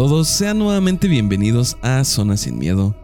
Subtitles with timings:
[0.00, 2.96] Todos, sean nuevamente bienvenidos a Zona Sin Miedo,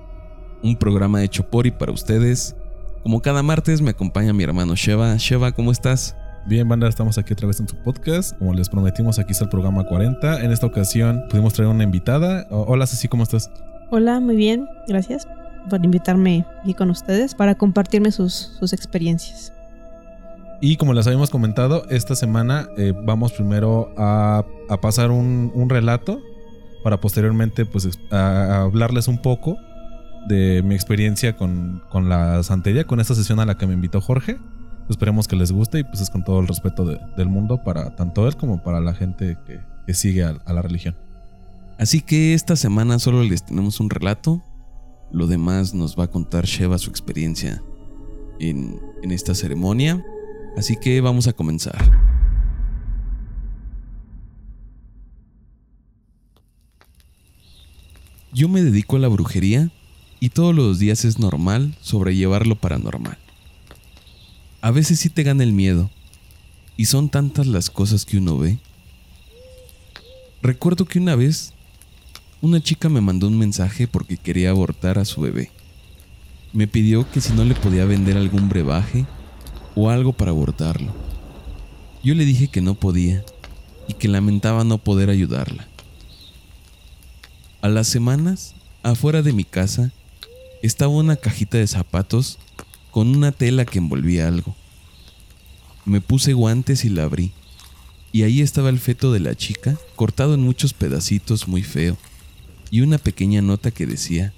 [0.63, 2.57] un programa hecho por y para ustedes.
[3.03, 5.15] Como cada martes me acompaña mi hermano Sheva.
[5.19, 6.17] Sheva, ¿cómo estás?
[6.47, 8.39] Bien, banda, estamos aquí otra vez en su podcast.
[8.39, 10.41] Como les prometimos, aquí está el programa 40.
[10.41, 12.47] En esta ocasión pudimos traer una invitada.
[12.49, 13.51] Hola, Ceci, ¿cómo estás?
[13.91, 15.29] Hola, muy bien, gracias
[15.69, 19.53] por invitarme aquí con ustedes para compartirme sus, sus experiencias.
[20.63, 25.69] Y como les habíamos comentado, esta semana eh, vamos primero a, a pasar un, un,
[25.69, 26.23] relato
[26.87, 29.59] para posteriormente pues, hablarles un poco
[30.29, 34.01] de mi experiencia con, con, la santería, con esta sesión a la que me invitó
[34.01, 34.39] Jorge.
[34.89, 37.97] Esperemos que les guste y pues es con todo el respeto de, del mundo para
[37.97, 40.95] tanto él como para la gente que, que sigue a, a la religión.
[41.77, 44.45] Así que esta semana solo les tenemos un relato.
[45.11, 47.65] Lo demás nos va a contar Sheva su experiencia
[48.39, 50.07] en, en esta ceremonia.
[50.57, 52.16] Así que vamos a comenzar.
[58.37, 59.71] Yo me dedico a la brujería
[60.21, 63.17] y todos los días es normal sobrellevar lo paranormal.
[64.61, 65.89] A veces sí te gana el miedo
[66.77, 68.59] y son tantas las cosas que uno ve.
[70.43, 71.55] Recuerdo que una vez
[72.43, 75.51] una chica me mandó un mensaje porque quería abortar a su bebé.
[76.53, 79.07] Me pidió que si no le podía vender algún brebaje
[79.75, 80.95] o algo para abortarlo.
[82.05, 83.25] Yo le dije que no podía
[83.89, 85.67] y que lamentaba no poder ayudarla.
[87.67, 89.91] A las semanas, afuera de mi casa,
[90.63, 92.39] estaba una cajita de zapatos
[92.93, 94.55] con una tela que envolvía algo.
[95.85, 97.33] Me puse guantes y la abrí,
[98.13, 101.97] y ahí estaba el feto de la chica, cortado en muchos pedacitos muy feo,
[102.71, 104.33] y una pequeña nota que decía,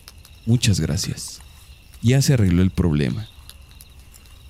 [0.47, 1.42] muchas gracias.
[2.00, 3.28] Ya se arregló el problema.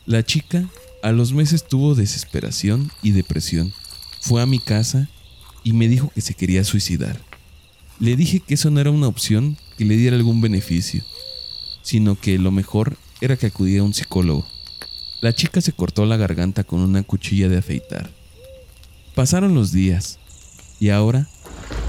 [0.06, 0.68] La chica
[1.02, 3.72] a los meses tuvo desesperación y depresión.
[4.20, 5.08] Fue a mi casa
[5.64, 7.27] y me dijo que se quería suicidar.
[8.00, 11.02] Le dije que eso no era una opción que le diera algún beneficio,
[11.82, 14.46] sino que lo mejor era que acudiera a un psicólogo.
[15.20, 18.10] La chica se cortó la garganta con una cuchilla de afeitar.
[19.16, 20.20] Pasaron los días
[20.78, 21.28] y ahora,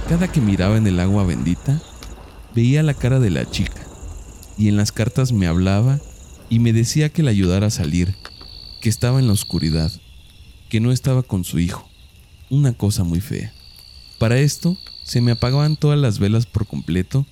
[0.08, 1.80] cada que miraba en el agua bendita,
[2.56, 3.86] veía la cara de la chica
[4.58, 6.00] y en las cartas me hablaba
[6.50, 8.16] y me decía que la ayudara a salir,
[8.82, 9.92] que estaba en la oscuridad,
[10.70, 11.88] que no estaba con su hijo.
[12.50, 13.54] Una cosa muy fea.
[14.18, 14.76] Para esto,
[15.10, 17.26] se me apagaban todas las velas por completo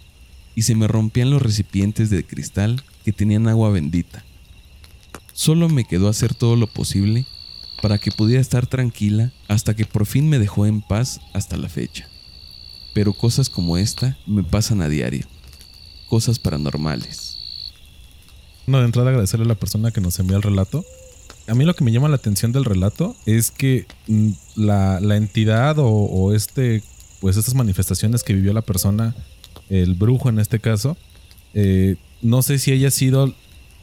[0.55, 4.25] y se me rompían los recipientes de cristal que tenían agua bendita.
[5.31, 7.27] Solo me quedó hacer todo lo posible
[7.83, 11.69] para que pudiera estar tranquila hasta que por fin me dejó en paz hasta la
[11.69, 12.09] fecha.
[12.95, 15.27] Pero cosas como esta me pasan a diario.
[16.09, 17.37] Cosas paranormales.
[18.65, 20.83] No, de entrada agradecerle a la persona que nos envió el relato.
[21.47, 25.75] A mí lo que me llama la atención del relato es que mm, la, entidad
[25.77, 26.81] o este
[27.19, 29.15] pues estas manifestaciones que vivió la persona,
[29.69, 30.97] el brujo en este caso,
[31.53, 33.33] eh, no sé si haya sido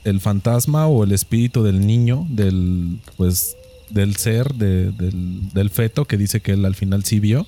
[0.04, 3.56] el fantasma o el espíritu del niño, del pues
[3.90, 7.46] del ser, de, del, del, feto que dice que él al final sí vio,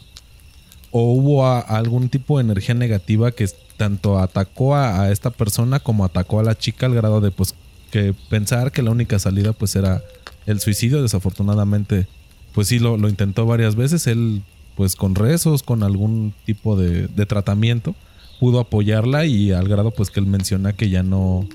[0.91, 6.05] o hubo algún tipo de energía negativa que tanto atacó a, a, esta persona como
[6.05, 7.55] atacó a la chica al grado de pues
[7.91, 10.03] que pensar que la única salida pues era
[10.47, 12.07] el suicidio, desafortunadamente
[12.53, 14.43] pues sí lo, lo intentó varias veces, él
[14.77, 17.95] pues con rezos, con algún tipo de, de, tratamiento,
[18.39, 21.49] pudo apoyarla y al grado pues que él menciona que ya no,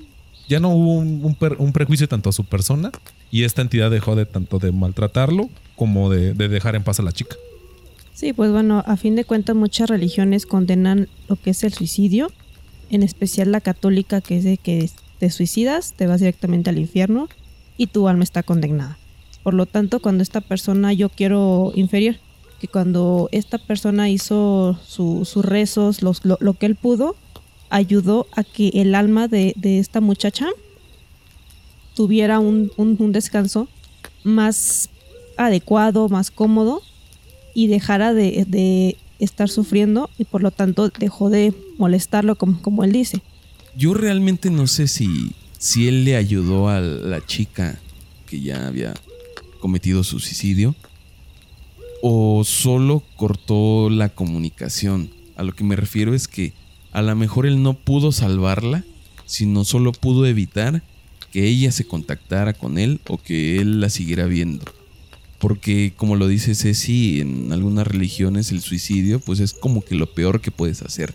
[0.48, 2.90] ya no hubo un, prejuicio tanto a su persona
[3.30, 7.02] y esta entidad dejó de tanto de maltratarlo como de, de, dejar en paz a
[7.02, 7.36] la chica.
[8.12, 12.30] Sí, pues bueno, a fin de cuentas muchas religiones condenan lo que es el suicidio,
[12.90, 17.28] en especial la católica que es de que te suicidas, te vas directamente al infierno
[17.78, 18.98] y tu alma está condenada.
[19.42, 22.20] Por lo tanto, cuando esta persona yo quiero inferir
[22.62, 27.16] que cuando esta persona hizo sus su rezos, los, lo, que él pudo,
[27.70, 30.46] ayudó a que el alma de, esta muchacha
[31.96, 32.70] tuviera un,
[33.10, 33.66] descanso
[34.22, 34.90] más
[35.36, 36.82] adecuado, más cómodo
[37.52, 42.84] y dejara de, de, estar sufriendo y por lo tanto dejó de molestarlo como, como
[42.84, 43.22] él dice.
[43.76, 47.80] Yo realmente no sé si, si él le ayudó a la chica
[48.26, 48.94] que ya había
[49.58, 50.76] cometido su suicidio
[52.02, 55.10] o solo cortó la comunicación.
[55.36, 56.52] A lo que me refiero es que
[56.90, 58.84] a lo mejor él no pudo salvarla,
[59.24, 60.82] sino solo pudo evitar
[61.30, 64.64] que ella se contactara con él o que él la siguiera viendo.
[65.38, 70.12] Porque como lo dice Ceci, en algunas religiones el suicidio pues es como que lo
[70.12, 71.14] peor que puedes hacer.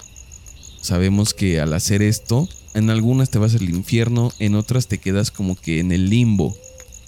[0.82, 5.32] Sabemos que al hacer esto, en algunas te vas al infierno, en otras te quedas
[5.32, 6.56] como que en el limbo,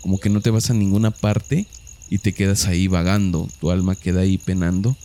[0.01, 1.65] como que no te vas a ninguna parte
[2.09, 4.95] y te quedas ahí vagando, tu alma queda ahí penando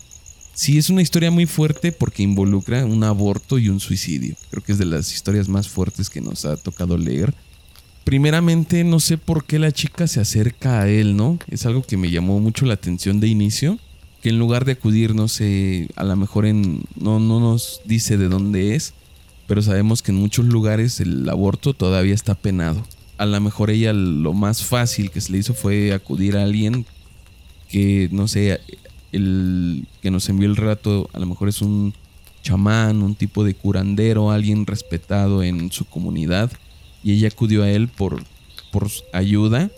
[0.55, 4.37] Sí, es una historia muy fuerte porque involucra un aborto y un suicidio.
[4.51, 7.35] Creo que es de las historias más fuertes que nos ha tocado leer.
[8.05, 11.41] Primeramente, no sé por qué la chica se acerca a él, ¿no?
[11.49, 13.81] Es algo que me llamó mucho la atención de inicio.
[14.23, 16.85] Que en lugar de acudir, no sé, a lo mejor en.
[16.95, 18.95] No, no nos dice de dónde es.
[19.49, 22.87] Pero sabemos que en muchos lugares el aborto todavía está penado.
[23.19, 26.87] A lo mejor ella lo más fácil que se le hizo fue acudir a alguien
[27.75, 28.61] que, no sé,
[29.11, 31.93] el que nos envió el relato a lo mejor es un
[32.41, 36.53] chamán, un tipo de curandero, alguien respetado en su comunidad
[37.03, 38.23] y ella acudió a él por,
[38.71, 39.73] por ayuda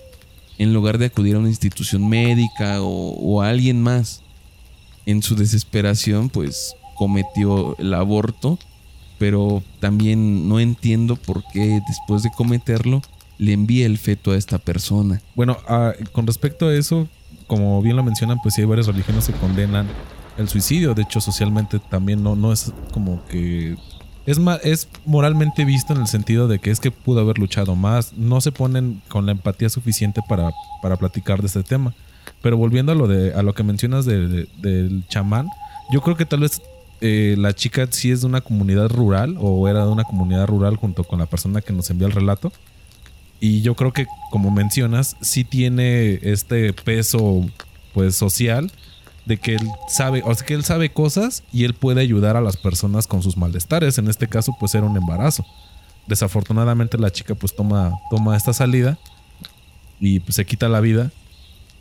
[0.58, 4.20] en lugar de acudir a una institución médica o, a alguien más.
[5.06, 8.58] En su desesperación pues cometió el aborto,
[9.16, 13.00] pero también no entiendo por qué después de cometerlo
[13.38, 15.22] le envía el feto a esta persona.
[15.34, 17.08] Bueno, ah, con respecto a eso,
[17.46, 19.86] como bien lo mencionan, pues sí hay varias religiones que condenan
[20.36, 20.94] el suicidio.
[20.94, 23.76] De hecho, socialmente también no, no es como que.
[24.26, 28.12] Es, es moralmente visto en el sentido de que es que pudo haber luchado más.
[28.14, 30.50] No se ponen con la empatía suficiente para,
[30.82, 31.94] para platicar de este tema.
[32.42, 35.46] Pero volviendo a lo, de, a lo que mencionas del chamán,
[35.92, 36.60] yo creo que tal vez
[37.00, 40.76] eh, la chica sí es de una comunidad rural o era de una comunidad rural
[40.76, 42.52] junto con la persona que nos envió el relato.
[43.40, 47.46] Y yo creo que, como mencionas, sí tiene este peso
[47.92, 48.70] pues social
[49.26, 52.40] de que él sabe, o sea que él sabe cosas y él puede ayudar a
[52.40, 53.98] las personas con sus malestares.
[53.98, 55.44] En este caso, pues era un embarazo.
[56.06, 58.96] Desafortunadamente la chica pues toma, toma esta salida
[60.00, 61.10] y pues, se quita la vida.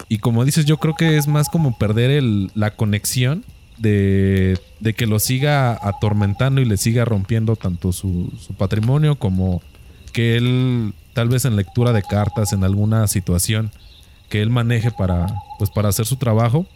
[0.09, 3.45] Y como dices, yo creo que es más como perder el, la conexión
[3.77, 9.61] de, de, que lo siga atormentando y le siga rompiendo tanto su, su patrimonio como
[10.11, 13.71] que él tal vez en lectura de cartas, en alguna situación
[14.29, 16.67] que él maneje para, pues para hacer su trabajo,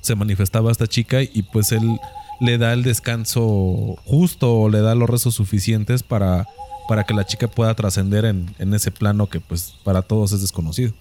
[0.00, 1.98] se manifestaba esta chica y pues él
[2.40, 6.48] le da el descanso justo o le da los rezos suficientes para,
[6.88, 10.40] para que la chica pueda trascender en, en ese plano que pues para todos es
[10.40, 10.92] desconocido.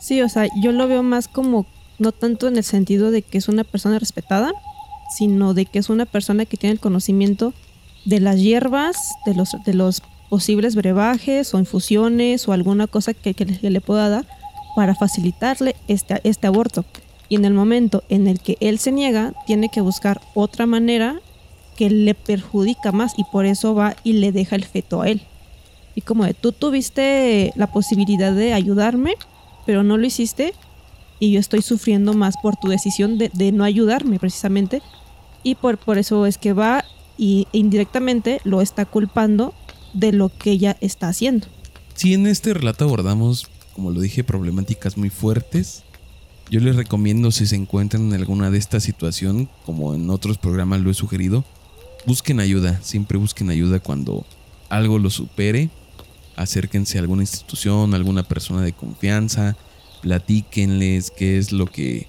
[0.00, 1.66] Sí, o sea, yo lo veo más como,
[1.98, 4.52] no tanto en el sentido de que es una persona respetada,
[5.14, 7.52] sino de que es una persona que tiene el conocimiento
[8.06, 8.96] de las hierbas,
[9.26, 14.26] de los, de los posibles brebajes o infusiones o alguna cosa que, le, pueda dar
[14.76, 16.84] para facilitarle este, este aborto.
[17.28, 21.20] Y en el momento en el que él se niega, tiene que buscar otra manera
[21.76, 25.22] que le perjudica más y por eso va y le deja el feto a él.
[25.94, 29.14] Y como de tú tuviste la posibilidad de ayudarme,
[29.66, 30.54] pero no lo hiciste
[31.20, 34.82] y yo estoy sufriendo más por tu decisión de, no ayudarme precisamente.
[35.42, 36.84] Y por, por eso es que va
[37.16, 39.54] y indirectamente lo está culpando
[39.92, 41.46] de lo que ella está haciendo.
[41.94, 45.82] Si en este relato abordamos, como lo dije, problemáticas muy fuertes.
[46.50, 50.80] Yo les recomiendo si se encuentran en alguna de estas situaciones, como en otros programas
[50.80, 51.44] lo he sugerido,
[52.06, 54.24] busquen ayuda, siempre busquen ayuda cuando
[54.68, 55.70] algo lo supere.
[56.36, 59.56] Acérquense a alguna institución, a alguna persona de confianza,
[60.00, 62.06] platíquenles qué es lo que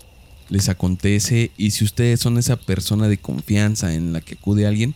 [0.49, 4.95] les acontece y si ustedes son esa persona de confianza en la que acude alguien,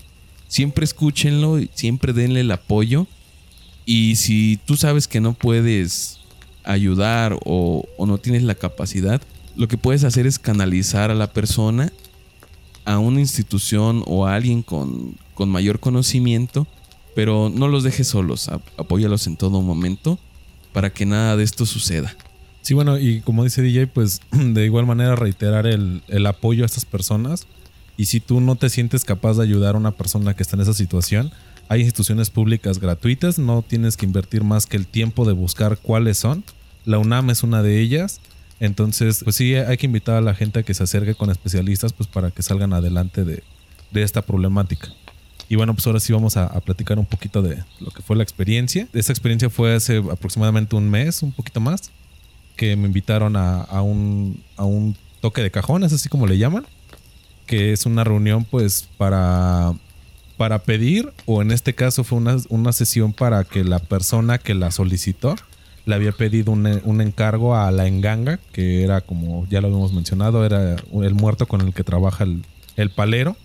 [0.53, 3.07] siempre escúchenlo, siempre denle el apoyo.
[3.87, 6.19] Y si tú sabes que no puedes
[6.63, 9.19] ayudar o, no tienes la capacidad,
[9.55, 11.91] lo que puedes hacer es canalizar a la persona
[12.85, 16.67] a una institución o a alguien con, mayor conocimiento,
[17.15, 20.19] pero no los dejes solos, apóyalos en todo momento
[20.71, 22.15] para que nada de esto suceda.
[22.61, 26.85] Sí, bueno, y como dice DJ, pues de igual manera reiterar el apoyo a estas
[26.85, 27.47] personas
[27.97, 30.63] y si tú no te sientes capaz de ayudar a una persona que está en
[30.63, 31.31] esa situación,
[31.69, 36.17] hay instituciones públicas gratuitas, no tienes que invertir más que el tiempo de buscar cuáles
[36.17, 36.43] son.
[36.85, 38.19] La UNAM es una de ellas.
[38.59, 41.93] Entonces, pues sí, hay que invitar a la gente a que se acerque con especialistas
[41.93, 43.43] pues para que salgan adelante de,
[43.93, 44.89] esta problemática.
[45.49, 48.23] Y bueno, pues ahora sí vamos a, platicar un poquito de lo que fue la
[48.23, 48.87] experiencia.
[48.93, 51.91] Esta experiencia fue hace aproximadamente un mes, un poquito más,
[52.55, 56.65] que me invitaron a, un, a un toque de cajón, es así como le llaman
[57.45, 59.73] que es una reunión pues para,
[60.37, 64.53] para pedir, o en este caso fue una, una sesión para que la persona que
[64.53, 65.35] la solicitó
[65.85, 69.93] le había pedido un, un, encargo a la enganga, que era como ya lo habíamos
[69.93, 72.43] mencionado, era el muerto con el que trabaja el,
[72.77, 73.35] el palero.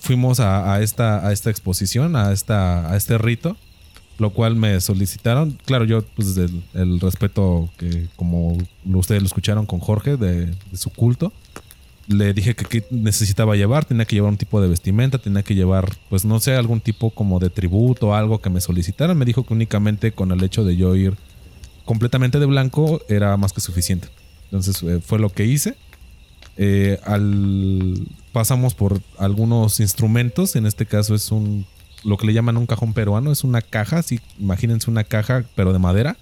[0.00, 3.56] Fuimos a, esta, a esta exposición, a, esta, a este rito,
[4.18, 5.58] lo cual me solicitaron.
[5.64, 11.32] Claro, yo pues el, respeto que como ustedes lo escucharon con Jorge de su culto,
[12.08, 15.94] le dije que necesitaba llevar, tenía que llevar un tipo de vestimenta, tenía que llevar,
[16.08, 19.16] pues no sé, algún tipo como de tributo, algo que me solicitaran.
[19.16, 21.16] Me dijo que únicamente con el hecho de yo ir
[21.84, 24.08] completamente de blanco era más que suficiente.
[24.44, 25.76] Entonces eh, fue lo que hice.
[26.56, 31.66] Eh, al, pasamos por algunos instrumentos, en este caso es un
[32.04, 35.72] lo que le llaman un cajón peruano, es una caja, sí, imagínense una caja pero
[35.72, 36.16] de madera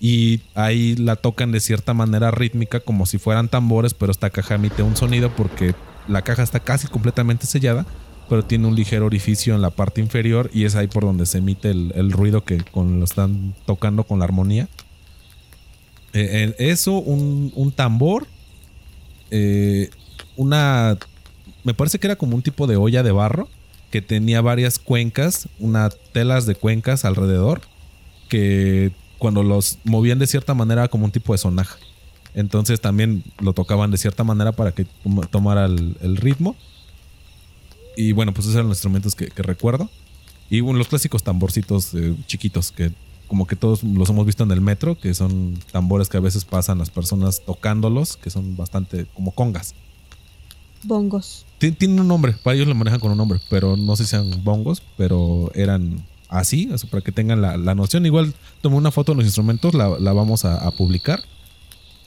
[0.00, 4.54] y ahí la tocan de cierta manera rítmica como si fueran tambores, pero esta caja
[4.54, 5.74] emite un sonido porque
[6.08, 7.84] la caja está casi completamente sellada,
[8.28, 11.38] pero tiene un ligero orificio en la parte inferior y es ahí por donde se
[11.38, 14.68] emite el, ruido que lo están tocando con la armonía.
[16.14, 18.26] Eh, eh, eso, un, tambor,
[19.30, 19.90] eh,
[20.36, 20.96] una...
[21.62, 23.48] Me parece que era como un tipo de olla de barro
[23.90, 27.60] que tenía varias cuencas, unas telas de cuencas alrededor,
[28.28, 31.78] que cuando los movían de cierta manera como un tipo de sonaja.
[32.34, 34.86] Entonces también lo tocaban de cierta manera para que
[35.30, 36.56] tomara el, ritmo.
[37.96, 39.88] Y bueno, pues esos eran los instrumentos que, recuerdo.
[40.48, 42.92] Y bueno, los clásicos tamborcitos eh, chiquitos que
[43.28, 46.44] como que todos los hemos visto en el metro, que son tambores que a veces
[46.44, 49.74] pasan las personas tocándolos, que son bastante como congas.
[50.82, 51.46] Bongos.
[51.58, 54.42] Tienen un nombre, para ellos lo manejan con un nombre, pero no sé si sean
[54.42, 58.06] bongos, pero eran así, para que tengan la, noción.
[58.06, 61.22] Igual tomé una foto de los instrumentos, la, vamos a, publicar.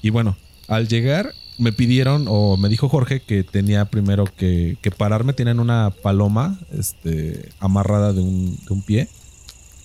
[0.02, 0.36] Y bueno,
[0.68, 5.34] al llegar me pidieron o me dijo Jorge que tenía primero que, pararme.
[5.34, 9.08] Tienen una paloma este, amarrada de un, de un pie.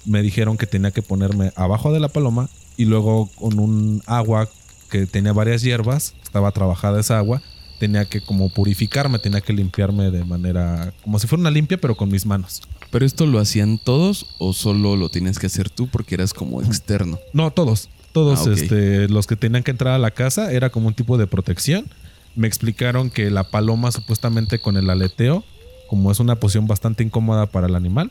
[0.07, 4.49] Me dijeron que tenía que ponerme abajo de la paloma y luego con un agua
[4.89, 7.43] que tenía varias hierbas, estaba trabajada esa agua,
[7.79, 11.97] tenía que como purificarme, tenía que limpiarme de manera como si fuera una limpia, pero
[11.97, 12.63] con mis manos.
[12.91, 16.63] ¿Pero esto lo hacían todos o solo lo tienes que hacer tú porque eras como
[16.63, 17.19] externo?
[17.33, 17.89] No, todos.
[18.13, 21.19] Todos ah, este, los que tenían que entrar a la casa era como un tipo
[21.19, 21.87] de protección.
[22.35, 25.45] Me explicaron que la paloma supuestamente con el aleteo,
[25.89, 28.11] como es una posición bastante incómoda para el animal,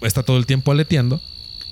[0.00, 1.20] está todo el tiempo aleteando.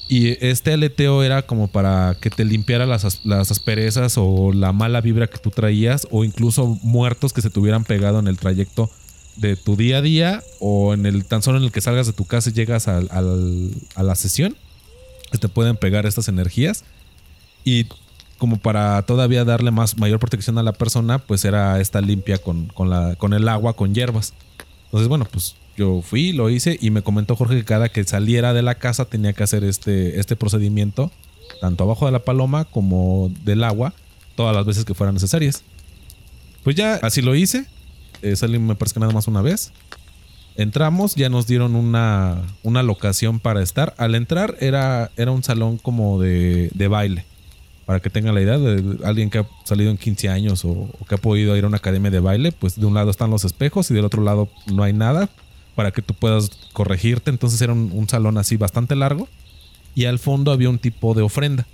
[0.09, 5.01] Y este aleteo era como para que te limpiara las, las asperezas o la mala
[5.01, 8.91] vibra que tú traías o incluso muertos que se te hubieran pegado en el trayecto
[9.37, 12.13] de tu día a día o en el tan solo en el que salgas de
[12.13, 14.57] tu casa y llegas a la sesión,
[15.39, 16.85] te pueden pegar estas energías.
[17.65, 17.87] Y
[18.39, 22.69] como para todavía darle más mayor protección a la persona, pues era esta limpia con,
[22.89, 24.35] la, con el agua, con hierbas.
[24.87, 28.53] Entonces, bueno, pues yo fui, lo hice y me comentó Jorge que cada que saliera
[28.53, 31.11] de la casa tenía que hacer este, este procedimiento,
[31.61, 33.95] tanto abajo de la paloma como del agua,
[34.37, 35.63] todas las veces que fueran necesarias.
[36.63, 37.67] Pues ya así lo hice.
[38.23, 39.73] Eh, salí me parece que nada más una vez.
[40.55, 43.95] Entramos, ya nos dieron una, una locación para estar.
[43.97, 47.25] Al entrar era, era un salón como de, de baile.
[47.87, 51.17] Para que tengan la idea de alguien que ha salido en 15 años o, que
[51.17, 53.91] ha podido ir a una academia de baile, pues de un lado están los espejos
[53.91, 55.29] y del otro lado no hay nada
[55.75, 57.31] para que tú puedas corregirte.
[57.31, 59.29] Entonces era un, salón así bastante largo.
[59.95, 61.67] Y al fondo había un tipo de ofrenda.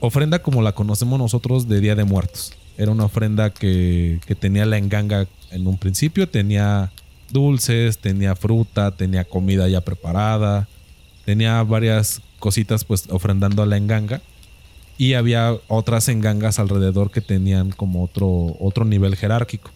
[0.00, 2.52] Ofrenda como la conocemos nosotros de Día de Muertos.
[2.76, 6.92] Era una ofrenda que, tenía la enganga en un principio, tenía
[7.30, 10.68] dulces, tenía fruta, tenía comida ya preparada,
[11.24, 14.20] tenía varias cositas pues ofrendando a la enganga
[14.96, 19.70] y había otras engangas alrededor que tenían como otro, otro nivel jerárquico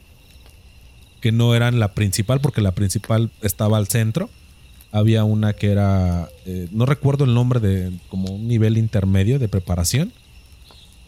[1.23, 4.29] que no eran la principal porque la principal estaba al centro
[4.91, 9.49] había una que era eh, no recuerdo el nombre de como un nivel intermedio de
[9.49, 10.13] preparación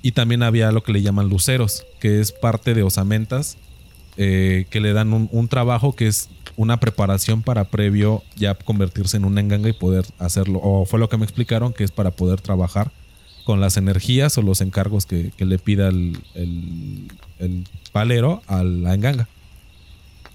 [0.05, 3.57] y también había lo que le llaman luceros, que es parte de osamentas,
[4.19, 9.25] eh, que le dan un, trabajo que es una preparación para previo ya convertirse en
[9.25, 10.61] una enganga y poder hacerlo.
[10.63, 12.93] O fue lo que me explicaron, que es para poder trabajar
[13.47, 19.27] con las energías o los encargos que, le pida el, el, palero a la enganga.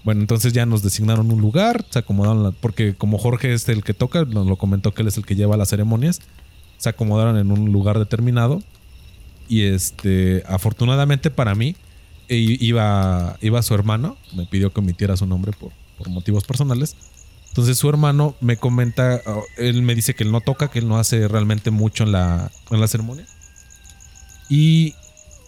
[0.02, 3.92] Bueno, entonces ya nos designaron un lugar, se acomodaron, porque como Jorge es el que
[3.92, 6.20] toca, nos lo comentó que él es el que lleva las ceremonias,
[6.78, 8.62] se acomodaron en un lugar determinado
[9.48, 11.76] y este, afortunadamente para mí,
[12.28, 15.72] e iba, iba su hermano, me pidió que omitiera su nombre por,
[16.08, 16.96] motivos personales.
[17.48, 20.88] Entonces su hermano me comenta, oh, él me dice que él no toca, que él
[20.88, 23.26] no hace realmente mucho en la, en la ceremonia.
[24.48, 24.94] Y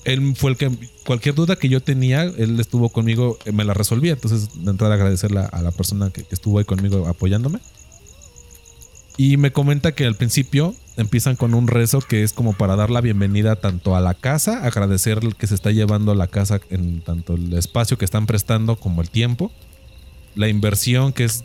[0.05, 0.71] él fue el que,
[1.05, 4.13] cualquier duda que yo tenía, él estuvo conmigo, eh, me la resolvía.
[4.13, 7.61] Entonces, de entrada agradecerle a la persona que, que estuvo ahí conmigo apoyándome.
[9.17, 12.91] Y me comenta que al principio empiezan con un rezo que es como para dar
[12.91, 17.35] la bienvenida tanto a la casa, agradecer que se está llevando la casa en tanto
[17.35, 19.53] el espacio que están prestando como el tiempo,
[20.35, 21.45] la inversión que es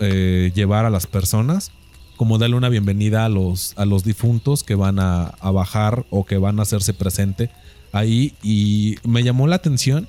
[0.00, 1.70] eh, llevar a las personas,
[2.16, 6.24] como darle una bienvenida a los, a los difuntos que van a, a bajar o
[6.24, 7.50] que van a hacerse presente
[7.92, 8.34] ahí.
[8.42, 10.08] Y me llamó la atención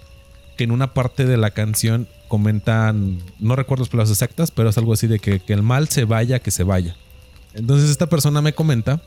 [0.58, 4.78] que en una parte de la canción comentan, no recuerdo las palabras exactas, pero es
[4.78, 6.96] algo así de que, que el mal se vaya, que se vaya.
[7.54, 9.02] Entonces esta persona me comenta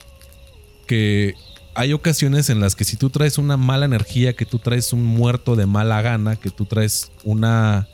[0.87, 1.35] que
[1.75, 5.05] hay ocasiones en las que si tú traes una mala energía, que tú traes un
[5.05, 7.87] muerto de mala gana, que tú traes una,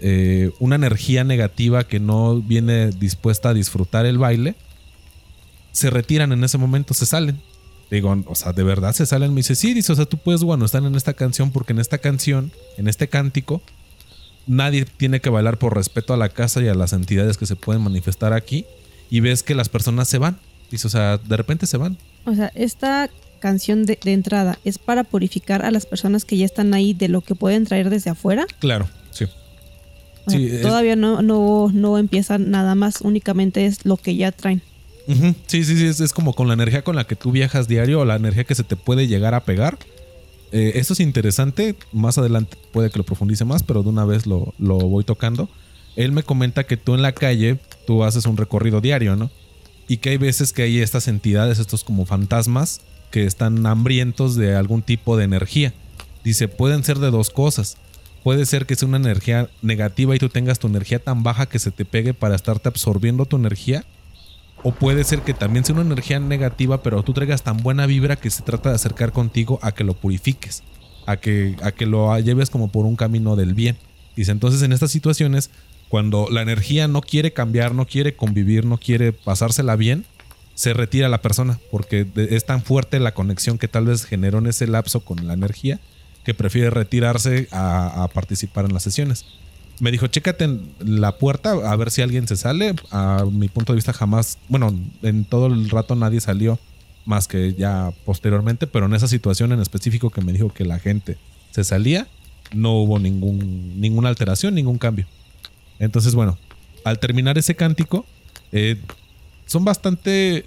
[0.00, 4.54] eh, una energía negativa que no viene dispuesta a disfrutar el baile,
[5.72, 7.42] se retiran en ese momento, se salen.
[7.92, 9.34] Digo, o sea, de verdad se salen.
[9.34, 11.78] Me dice, sí, dice, o sea, tú puedes, bueno, están en esta canción porque en
[11.78, 13.60] esta canción, en este cántico,
[14.46, 17.54] nadie tiene que bailar por respeto a la casa y a las entidades que se
[17.54, 18.64] pueden manifestar aquí.
[19.10, 20.38] Y ves que las personas se van.
[20.70, 21.98] Dice, o sea, de repente se van.
[22.24, 26.46] O sea, esta canción de, de entrada es para purificar a las personas que ya
[26.46, 28.46] están ahí de lo que pueden traer desde afuera.
[28.58, 29.24] Claro, sí.
[30.24, 34.16] O sea, Sí, es- todavía no, no, no empieza nada más, únicamente es lo que
[34.16, 34.62] ya traen.
[35.46, 38.04] Sí, sí, sí, es, como con la energía con la que tú viajas diario o
[38.04, 39.78] la energía que se te puede llegar a pegar.
[40.52, 44.26] Eh, eso es interesante, más adelante puede que lo profundice más, pero de una vez
[44.26, 45.48] lo, lo voy tocando.
[45.96, 49.30] Él me comenta que tú en la calle, tú haces un recorrido diario, ¿no?
[49.88, 52.80] Y que hay veces que hay estas entidades, estos como fantasmas,
[53.10, 55.72] que están hambrientos de algún tipo de energía.
[56.24, 57.76] Dice, pueden ser de dos cosas.
[58.22, 61.58] Puede ser que sea una energía negativa y tú tengas tu energía tan baja que
[61.58, 63.84] se te pegue para estarte absorbiendo tu energía.
[64.64, 68.16] O puede ser que también sea una energía negativa, pero tú traigas tan buena vibra
[68.16, 70.62] que se trata de acercar contigo a que lo purifiques,
[71.06, 73.76] a que, a que lo lleves como por un camino del bien.
[74.14, 75.50] Dice, entonces en estas situaciones,
[75.88, 80.04] cuando la energía no quiere cambiar, no quiere convivir, no quiere pasársela bien,
[80.54, 84.46] se retira la persona, porque es tan fuerte la conexión que tal vez generó en
[84.46, 85.80] ese lapso con la energía,
[86.24, 89.24] que prefiere retirarse a, a participar en las sesiones.
[89.80, 92.74] Me dijo, chécate en la puerta a ver si alguien se sale.
[92.90, 96.58] A mi punto de vista jamás, bueno, en todo el rato nadie salió
[97.04, 100.78] más que ya posteriormente, pero en esa situación en específico que me dijo que la
[100.78, 101.18] gente
[101.50, 102.06] se salía,
[102.54, 105.06] no hubo ningún, ninguna alteración, ningún cambio.
[105.78, 106.38] Entonces, bueno,
[106.84, 108.06] al terminar ese cántico,
[108.52, 108.80] eh,
[109.46, 110.44] son bastante...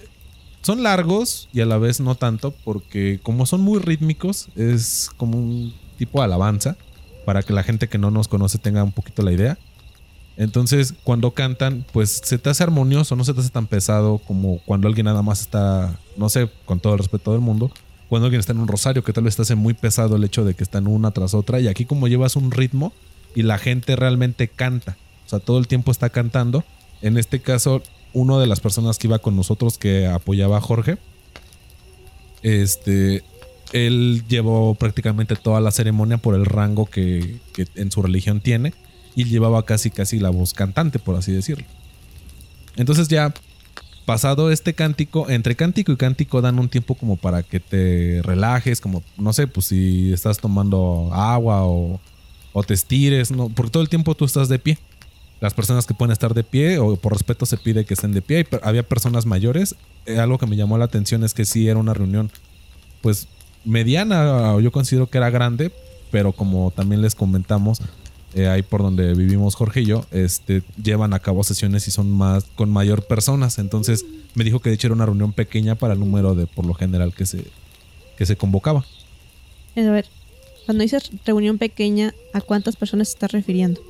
[0.61, 5.37] Son largos y a la vez no tanto, porque como son muy rítmicos, es como
[5.37, 6.75] un tipo de alabanza
[7.25, 9.57] para que la gente que no nos conoce tenga un poquito la idea.
[10.37, 14.59] Entonces, cuando cantan, pues se te hace armonioso, no se te hace tan pesado como
[14.65, 17.71] cuando alguien nada más está, no sé, con todo el respeto del mundo,
[18.09, 20.43] cuando alguien está en un rosario, que tal vez te hace muy pesado el hecho
[20.43, 22.91] de que están una tras otra, y aquí como llevas un ritmo
[23.33, 26.63] y la gente realmente canta, o sea, todo el tiempo está cantando.
[27.01, 27.81] En este caso,
[28.13, 30.97] uno de las personas que iba con nosotros que apoyaba a Jorge,
[32.41, 33.23] este,
[33.71, 37.37] él llevó prácticamente toda la ceremonia por el rango que,
[37.75, 38.73] en su religión tiene
[39.15, 41.65] y llevaba casi casi la voz cantante, por así decirlo.
[42.75, 43.33] Entonces ya
[44.05, 48.81] pasado este cántico, entre cántico y cántico dan un tiempo como para que te relajes,
[48.81, 51.99] como no sé, pues si estás tomando agua o,
[52.53, 54.77] o te estires, no, porque todo el tiempo tú estás de pie.
[55.41, 58.21] Las personas que pueden estar de pie o por respeto se pide que estén de
[58.21, 58.45] pie.
[58.45, 59.75] Per- había personas mayores.
[60.05, 62.31] Eh, algo que me llamó la atención es que sí era una reunión
[63.01, 63.27] pues
[63.65, 65.71] mediana, o yo considero que era grande,
[66.11, 67.81] pero como también les comentamos,
[68.35, 72.11] eh, ahí por donde vivimos Jorge y yo, este, llevan a cabo sesiones y son
[72.11, 73.59] más con mayor personas.
[73.59, 76.65] Entonces me dijo que de hecho era una reunión pequeña para el número de por
[76.65, 77.45] lo general que se,
[78.17, 78.85] que se convocaba.
[79.77, 80.05] A ver,
[80.65, 83.81] cuando dices reunión pequeña, ¿a cuántas personas se está refiriendo?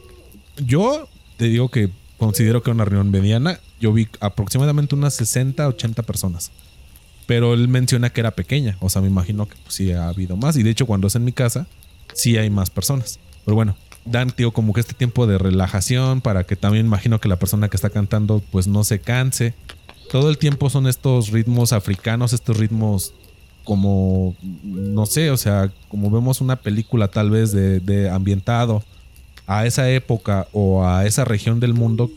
[0.58, 1.08] Yo
[1.38, 3.60] te digo que considero que era una reunión mediana.
[3.80, 6.52] Yo vi aproximadamente unas 60, 80 personas.
[7.26, 8.78] Pero él menciona que era pequeña.
[8.82, 10.58] O sea, me imagino que pues, sí ha habido más.
[10.58, 11.68] Y de hecho, cuando es en mi casa,
[12.14, 13.20] sí hay más personas.
[13.46, 17.28] Pero bueno, dan, tío, como que este tiempo de relajación para que también imagino que
[17.28, 19.54] la persona que está cantando pues no se canse.
[20.12, 23.14] Todo el tiempo son estos ritmos africanos, estos ritmos
[23.64, 28.84] como, no sé, o sea, como vemos una película tal vez de, de ambientado
[29.48, 32.12] a esa época o a esa región del mundo,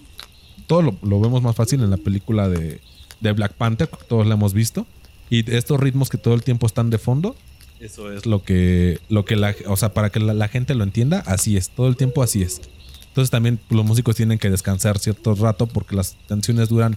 [0.66, 2.80] todo lo, lo vemos más fácil en la película de,
[3.20, 4.86] de Black Panther, todos la hemos visto.
[5.30, 7.36] Y estos ritmos que todo el tiempo están de fondo,
[7.80, 10.84] eso es lo que, lo que la, o sea, para que la, la gente lo
[10.84, 12.60] entienda, así es, todo el tiempo así es.
[13.08, 16.96] Entonces también los músicos tienen que descansar cierto rato porque las canciones duran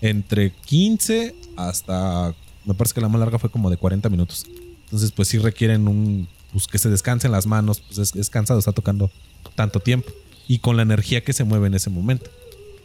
[0.00, 2.34] entre 15 hasta,
[2.64, 4.46] me parece que la más larga fue como de 40 minutos.
[4.84, 8.58] Entonces pues sí requieren un, pues que se descansen las manos, pues es, es cansado,
[8.58, 9.10] está tocando
[9.54, 10.10] tanto tiempo
[10.48, 12.30] y con la energía que se mueve en ese momento.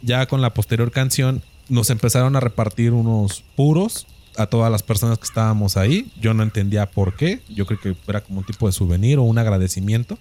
[0.02, 5.18] Ya con la posterior canción nos empezaron a repartir unos puros a todas las personas
[5.18, 6.10] que estábamos ahí.
[6.20, 7.40] Yo no entendía por qué.
[7.48, 10.16] Yo creo que era como un tipo de souvenir o un agradecimiento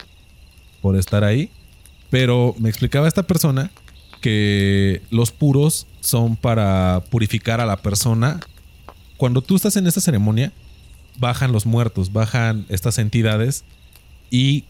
[0.81, 1.49] por estar ahí.
[2.09, 3.71] Pero me explicaba esta persona
[4.21, 8.39] que los puros son para purificar a la persona.
[9.17, 10.51] Cuando tú estás en esta ceremonia,
[11.17, 13.63] bajan los muertos, bajan estas entidades
[14.29, 14.65] y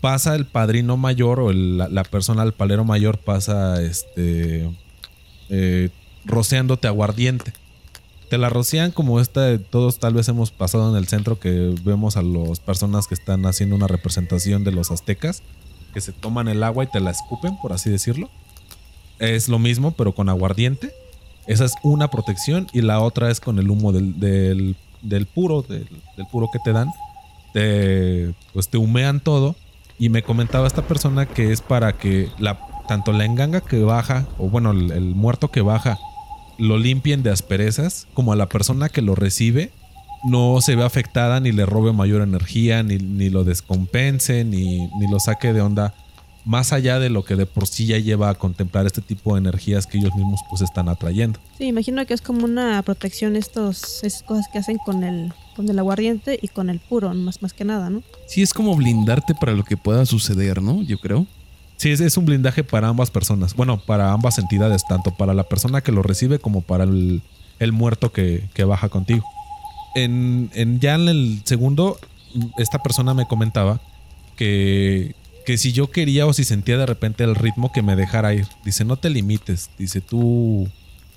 [0.00, 4.68] pasa el padrino mayor o el- la, persona, el palero mayor, pasa este
[5.50, 5.90] eh,
[6.24, 7.52] rociándote aguardiente.
[8.28, 12.16] Te la rocían como esta, todos tal vez hemos pasado en el centro que vemos
[12.16, 15.42] a las personas que están haciendo una representación de los aztecas,
[15.94, 18.28] que se toman el agua y te la escupen, por así decirlo.
[19.18, 20.92] Es lo mismo, pero con aguardiente.
[21.46, 25.88] Esa es una protección y la otra es con el humo del, del, puro, del,
[26.30, 26.88] puro que te dan.
[27.54, 29.56] Te, pues te humean todo.
[29.98, 34.26] Y me comentaba esta persona que es para que la, tanto la enganga que baja,
[34.38, 35.98] o bueno, el muerto que baja,
[36.58, 39.70] lo limpien de asperezas, como a la persona que lo recibe
[40.24, 45.10] no se ve afectada ni le robe mayor energía, ni, ni lo descompense, ni, ni,
[45.10, 45.94] lo saque de onda,
[46.44, 49.40] más allá de lo que de por sí ya lleva a contemplar este tipo de
[49.40, 51.38] energías que ellos mismos pues están atrayendo.
[51.58, 55.68] Sí, imagino que es como una protección estos, esas cosas que hacen con el, con
[55.68, 58.02] el aguardiente y con el puro, más, más que nada, ¿no?
[58.26, 60.82] Sí, es como blindarte para lo que pueda suceder, ¿no?
[60.82, 61.26] Yo creo.
[61.78, 63.54] Sí, es, un blindaje para ambas personas.
[63.54, 67.22] Bueno, para ambas entidades, tanto para la persona que lo recibe como para el,
[67.72, 69.24] muerto que, baja contigo.
[69.94, 71.96] En, ya en el segundo,
[72.58, 73.80] esta persona me comentaba
[74.34, 75.14] que,
[75.46, 78.48] que si yo quería o si sentía de repente el ritmo que me dejara ir.
[78.64, 79.70] Dice, no te limites.
[79.78, 80.68] Dice, tú,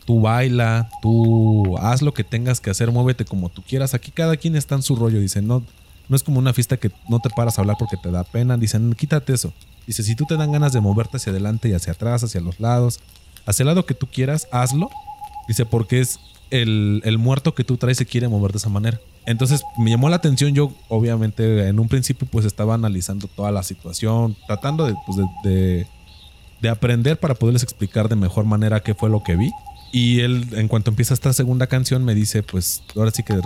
[0.05, 3.95] tú baila, tú haz lo que tengas que hacer, muévete como tú quieras.
[3.95, 5.19] Aquí cada quien está en su rollo.
[5.19, 5.63] Dice, no,
[6.09, 8.57] no es como una fiesta que no te paras a hablar porque te da pena.
[8.57, 9.53] Dicen, quítate eso.
[9.87, 12.59] Dice, si tú te dan ganas de moverte hacia adelante y hacia atrás, hacia los
[12.59, 12.99] lados,
[13.45, 14.89] hacia el lado que tú quieras, hazlo.
[15.47, 18.99] Dice, porque es el, el, muerto que tú traes se quiere mover de esa manera.
[19.25, 20.53] Entonces me llamó la atención.
[20.53, 25.49] Yo, obviamente, en un principio, pues estaba analizando toda la situación, tratando de, pues, de,
[25.49, 25.87] de,
[26.61, 29.51] de aprender para poderles explicar de mejor manera qué fue lo que vi.
[29.91, 33.39] Y él, en cuanto empieza esta segunda canción, me dice, pues ahora sí que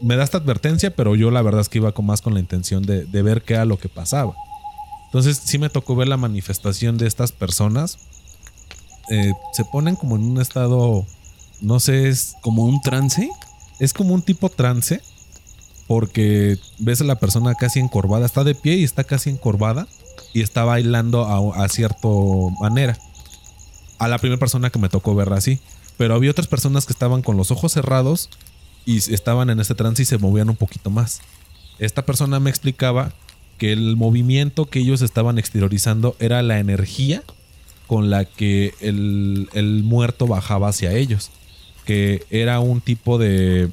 [0.00, 2.40] me da esta advertencia, pero yo la verdad es que iba con más con la
[2.40, 4.34] intención de, de ver qué era lo que pasaba.
[5.06, 7.98] Entonces sí me tocó ver la manifestación de estas personas.
[9.10, 11.06] Eh, se ponen como en un estado,
[11.60, 13.30] no sé, es como un trance.
[13.78, 15.02] Es como un tipo trance,
[15.86, 19.86] porque ves a la persona casi encorvada, está de pie y está casi encorvada
[20.32, 22.08] y está bailando a, a cierta
[22.60, 22.98] manera.
[23.98, 25.60] A la primera persona que me tocó verla así.
[25.96, 28.28] Pero había otras personas que estaban con los ojos cerrados
[28.86, 31.20] y estaban en este trance y se movían un poquito más.
[31.78, 33.12] Esta persona me explicaba
[33.58, 37.22] que el movimiento que ellos estaban exteriorizando era la energía
[37.86, 41.30] con la que el, el, muerto bajaba hacia ellos.
[41.84, 43.70] Que era un tipo de...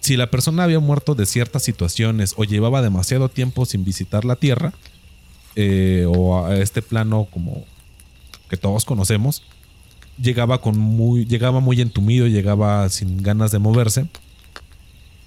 [0.00, 4.36] Si la persona había muerto de ciertas situaciones o llevaba demasiado tiempo sin visitar la
[4.36, 4.72] Tierra,
[5.54, 7.64] eh, o a este plano como
[8.48, 9.42] que todos conocemos,
[10.20, 11.24] llegaba con muy.
[11.26, 14.06] llegaba muy entumido, llegaba sin ganas de moverse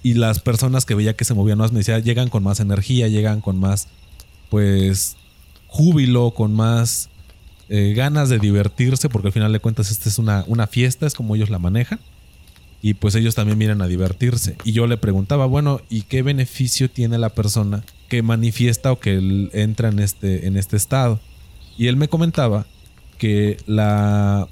[0.06, 3.08] y las personas que veía que se movían más me decía, llegan con más energía,
[3.08, 3.88] llegan con más,
[4.50, 5.16] pues,
[5.66, 7.08] júbilo, con más
[7.68, 11.14] eh, ganas de divertirse, porque al final de cuentas esta es una, una fiesta, es
[11.14, 11.98] como ellos la manejan.
[12.82, 14.56] Y pues ellos también vienen a divertirse.
[14.62, 19.50] Y yo le preguntaba, bueno, ¿y qué beneficio tiene la persona que manifiesta o que
[19.54, 21.18] entra en este, en este estado?
[21.76, 22.64] Y él me comentaba
[23.18, 24.46] que la,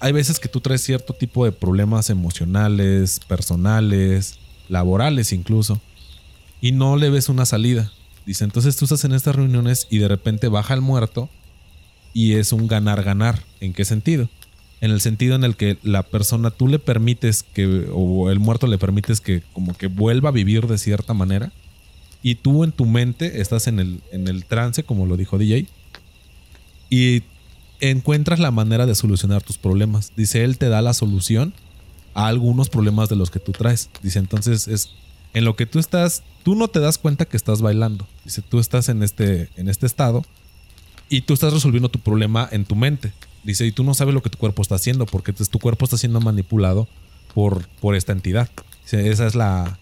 [0.00, 5.80] hay veces que tú traes cierto tipo de problemas emocionales, personales, laborales incluso,
[6.60, 7.92] y no le ves una salida.
[8.26, 11.28] Dice, entonces tú estás en estas reuniones y de repente baja el muerto
[12.12, 13.42] y es un ganar-ganar.
[13.60, 14.28] ¿En qué sentido?
[14.80, 18.66] En el sentido en el que la persona tú le permites que, o el muerto
[18.66, 21.52] le permites que como que vuelva a vivir de cierta manera,
[22.22, 25.66] y tú en tu mente estás en el, en el trance, como lo dijo DJ,
[26.90, 27.22] y
[27.80, 30.12] encuentras la manera de solucionar tus problemas.
[30.16, 31.54] Dice, él te da la solución
[32.14, 33.90] a algunos problemas de los que tú traes.
[34.02, 34.90] Dice, entonces es
[35.34, 38.06] en lo que tú estás, tú no te das cuenta que estás bailando.
[38.24, 40.24] Dice, tú estás en este, en este estado
[41.08, 43.12] y tú estás resolviendo tu problema en tu mente.
[43.44, 45.96] Dice, y tú no sabes lo que tu cuerpo está haciendo porque tu cuerpo está
[45.96, 46.88] siendo manipulado
[47.34, 48.50] por, por esta entidad.
[48.82, 49.78] Dice, esa es la,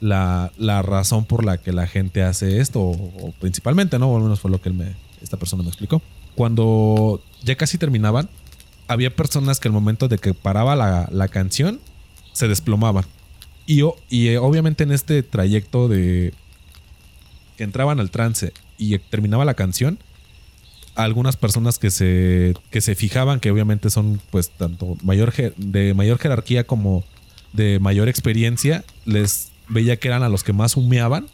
[0.00, 4.08] la, la, razón por la que la gente hace esto, o, principalmente, ¿no?
[4.08, 6.02] O al menos fue lo que él me, esta persona me explicó
[6.34, 8.28] cuando ya casi terminaban,
[8.88, 11.80] había personas que al momento de que paraba la, la canción,
[12.32, 13.04] se desplomaban.
[13.66, 16.34] Y, y, obviamente en este trayecto de
[17.56, 19.98] que entraban al trance y terminaba la canción,
[20.96, 26.18] algunas personas que se, que se fijaban, que obviamente son pues tanto mayor, de mayor
[26.18, 27.04] jerarquía como
[27.52, 31.26] de mayor experiencia, les veía que eran a los que más humeaban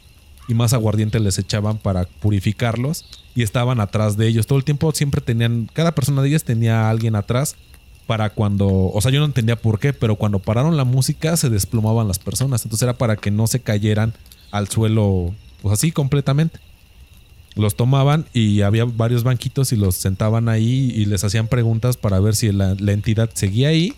[0.50, 4.46] y más aguardiente les echaban para purificarlos y estaban atrás de ellos.
[4.46, 7.54] Todo el tiempo siempre tenían, cada persona de ellas tenía a alguien atrás
[8.06, 11.48] para cuando, o sea, yo no entendía por qué, pero cuando pararon la música se
[11.48, 12.64] desplomaban las personas.
[12.64, 14.12] Entonces era para que no se cayeran
[14.50, 15.32] al suelo,
[15.62, 16.58] pues así completamente.
[17.54, 22.18] Los tomaban y había varios banquitos y los sentaban ahí y les hacían preguntas para
[22.18, 23.94] ver si la, la entidad seguía ahí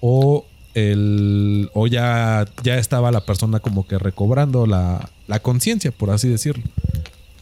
[0.00, 6.10] o el o ya, ya estaba la persona como que recobrando la, la conciencia, por
[6.10, 6.64] así decirlo.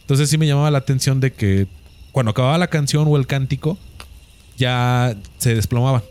[0.01, 1.67] Entonces sí me llamaba la atención de que
[2.11, 3.77] cuando acababa la canción o el cántico,
[4.57, 6.03] ya se desplomaban.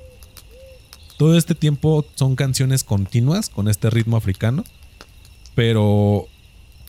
[1.17, 4.65] Todo este tiempo son canciones continuas con este ritmo africano,
[5.55, 6.27] pero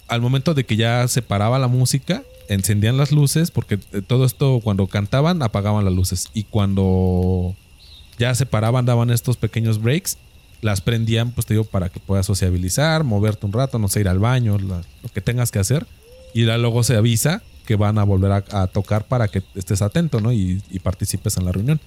[0.07, 4.25] al momento de que ya se paraba la música, encendían las luces, porque eh, todo
[4.25, 7.55] esto cuando cantaban apagaban las luces y cuando
[8.17, 10.17] ya se paraban daban estos pequeños breaks,
[10.63, 14.07] las prendían pues te digo para que puedas sociabilizar, moverte un rato, no sé, ir
[14.07, 14.81] al baño, lo
[15.13, 15.85] que tengas que hacer
[16.33, 20.33] y luego se avisa que van a volver a, tocar para que estés atento, ¿no?
[20.33, 21.79] Y, participes en la reunión.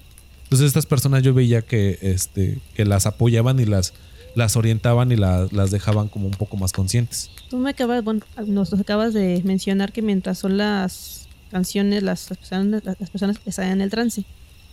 [0.43, 3.93] Entonces estas personas yo veía que, este, que las apoyaban y las,
[4.33, 7.29] las orientaban y las dejaban como un poco más conscientes.
[7.49, 12.83] Tú me acabas, bueno, nos acabas de mencionar que mientras son las canciones, las, personas,
[12.83, 14.23] las personas están en el trance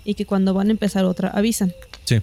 [0.05, 1.73] y que cuando van a empezar otra avisan.
[2.05, 2.21] Sí.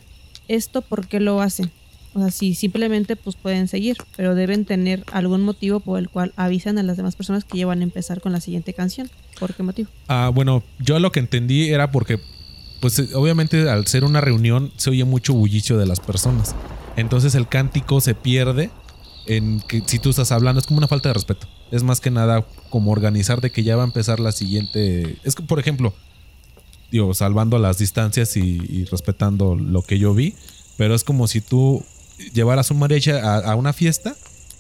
[0.52, 1.72] ¿Esto por qué lo hacen?
[2.14, 6.34] O sea, sí, simplemente pues pueden seguir, pero deben tener algún motivo por el cual
[6.36, 9.10] avisan a las demás personas que ya van a empezar con la siguiente canción.
[9.40, 9.90] ¿Por qué motivo?
[10.10, 12.20] Ah, bueno, yo lo que entendí era porque,
[12.82, 16.54] pues obviamente al ser una reunión se oye mucho bullicio de las personas.
[16.98, 18.72] Entonces el cántico se pierde
[19.28, 21.48] en que si tú estás hablando es como una falta de respeto.
[21.72, 25.16] Es más que nada como organizar de que ya va a empezar la siguiente.
[25.24, 25.94] Es que, por ejemplo,
[26.92, 30.36] digo, salvando las distancias y, respetando lo que yo vi,
[30.78, 31.84] pero es como si tú
[32.34, 34.16] llevaras un mariachi a, una fiesta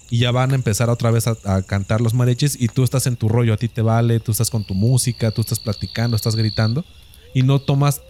[0.10, 3.18] y ya van a empezar otra vez a, cantar los mariachis y tú estás en
[3.18, 6.36] tu rollo, a ti te vale, tú estás con tu música, tú estás platicando, estás
[6.36, 6.86] gritando
[7.34, 8.02] y no tomas...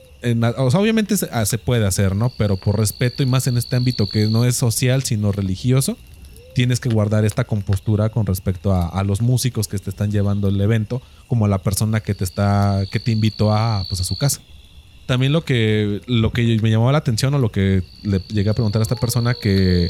[0.57, 2.31] obviamente ah, se, puede hacer, ¿no?
[2.37, 5.97] Pero por respeto y más en este ámbito que no es social sino religioso,
[6.53, 10.59] tienes que guardar esta compostura con respecto a, los músicos que te están llevando el
[10.59, 14.15] evento, como a la persona que te está, que te invitó a, pues, a su
[14.17, 14.41] casa
[15.07, 18.53] también lo que, lo que me llamó la atención o lo que le llegué a
[18.53, 19.89] preguntar a esta persona que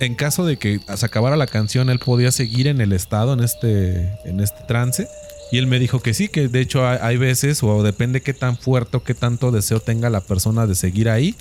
[0.00, 3.40] en caso de que se acabara la canción él podía seguir en el estado, en
[3.40, 5.06] este, en este trance.
[5.52, 8.56] Y él me dijo que sí, que de hecho hay, veces o depende qué tan
[8.56, 11.34] fuerte o qué tanto deseo tenga la persona de seguir ahí.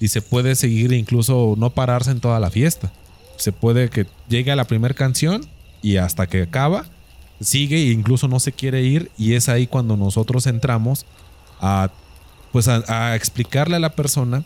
[0.00, 2.92] Y se puede seguir incluso no pararse en toda la fiesta.
[3.40, 5.46] Se puede que llegue a la primera canción
[5.82, 6.84] y hasta que acaba,
[7.40, 9.10] sigue e incluso no se quiere ir.
[9.16, 11.06] Y es ahí cuando nosotros entramos
[11.60, 11.90] a
[12.52, 14.44] pues a, explicarle a la persona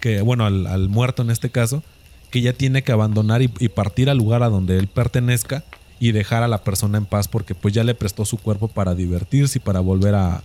[0.00, 1.82] que, bueno, al, muerto en este caso,
[2.30, 5.64] que ya tiene que abandonar y, partir al lugar a donde él pertenezca
[5.98, 8.94] y dejar a la persona en paz porque pues ya le prestó su cuerpo para
[8.94, 10.42] divertirse y para volver a,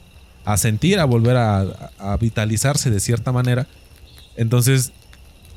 [0.57, 3.67] sentir, a volver a, vitalizarse de cierta manera.
[4.37, 4.93] Entonces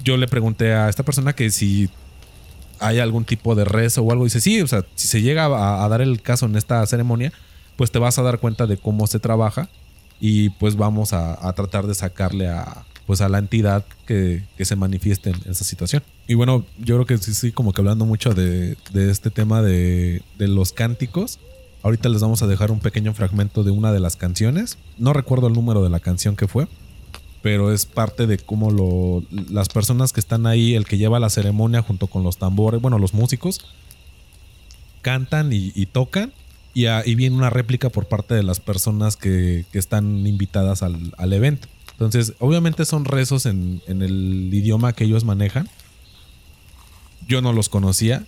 [0.05, 1.89] yo le pregunté a esta persona que si
[2.79, 4.25] hay algún tipo de rezo o algo.
[4.25, 7.33] Dice, sí, o sea, si se llega a, dar el caso en esta ceremonia,
[7.77, 9.69] pues te vas a dar cuenta de cómo se trabaja
[10.21, 15.31] y pues vamos a, tratar de sacarle a pues a la entidad que, se manifieste
[15.31, 16.03] en esa situación.
[16.27, 20.23] Y bueno, yo creo que sí, sí, como que hablando mucho de, este tema de,
[20.39, 21.39] los cánticos.
[21.83, 24.79] Ahorita les vamos a dejar un pequeño fragmento de una de las canciones.
[24.97, 26.67] No recuerdo el número de la canción que fue,
[27.45, 31.31] pero es parte de cómo lo, las personas que están ahí, el que lleva la
[31.31, 33.65] ceremonia junto con los tambores, bueno, los músicos,
[35.03, 36.33] cantan y tocan
[36.75, 41.69] y, viene una réplica por parte de las personas que, están invitadas al, evento.
[41.93, 45.69] Entonces, obviamente son rezos en, el idioma que ellos manejan.
[47.29, 48.25] Yo no los conocía,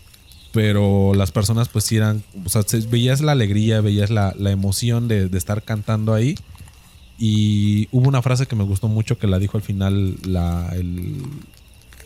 [0.53, 5.63] pero las personas pues eran, o sea, veías la alegría, veías la, emoción de, estar
[5.65, 6.37] cantando ahí.
[7.19, 11.23] Y hubo una frase que me gustó mucho que la dijo al final la, el,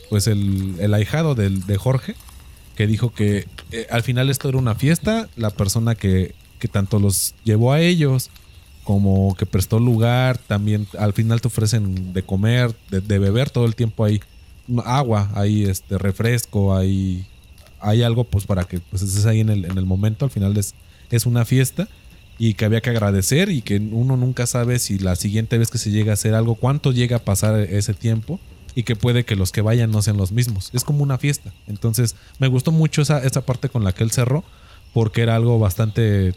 [0.09, 2.15] pues el, el ahijado de, de Jorge,
[2.77, 6.99] que dijo que eh, al final esto era una fiesta, la persona que, que tanto
[6.99, 8.31] los llevó a ellos
[8.85, 13.75] como que prestó lugar, también al final te ofrecen de comer, de, beber todo el
[13.75, 14.21] tiempo hay
[14.85, 17.27] agua, hay este refresco, hay,
[17.81, 20.57] hay algo pues para que pues estés ahí en el, en el momento, al final
[20.57, 20.75] es,
[21.11, 21.89] es una fiesta
[22.43, 25.77] y que había que agradecer y que uno nunca sabe si la siguiente vez que
[25.77, 28.41] se llega a hacer algo, cuánto llega a pasar ese tiempo
[28.75, 30.71] y que puede que los que vayan no sean los mismos.
[30.73, 31.53] Es como una fiesta.
[31.67, 34.43] Entonces me gustó mucho esa, esa parte con la que él cerró
[34.95, 36.33] porque era algo bastante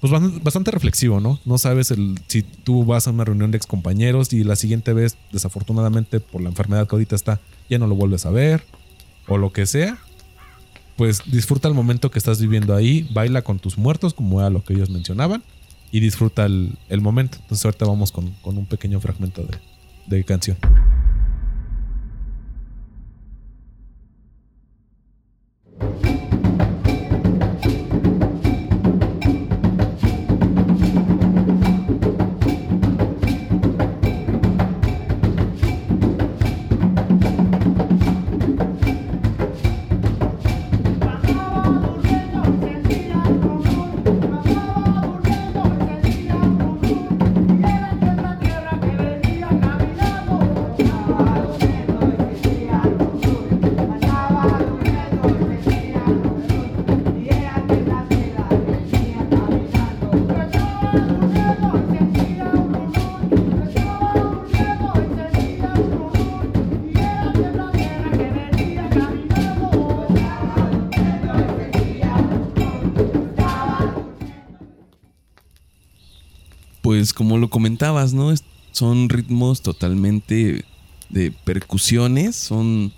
[0.00, 0.12] pues
[0.42, 1.38] bastante reflexivo, ¿no?
[1.44, 5.16] No sabes el, si tú vas a una reunión de excompañeros y la siguiente vez,
[5.30, 7.38] desafortunadamente por la enfermedad que ahorita está,
[7.68, 8.64] ya no lo vuelves a ver
[9.28, 9.98] o lo que sea.
[11.00, 14.62] Pues disfruta el momento que estás viviendo ahí, baila con tus muertos, como era lo
[14.62, 15.42] que ellos mencionaban,
[15.90, 17.38] y disfruta el, momento.
[17.40, 19.56] Entonces ahorita vamos con, un pequeño fragmento de,
[20.14, 20.58] de canción.
[77.00, 78.30] Pues como lo comentabas, ¿no?
[78.72, 80.66] Son ritmos totalmente
[81.08, 82.92] de percusiones, son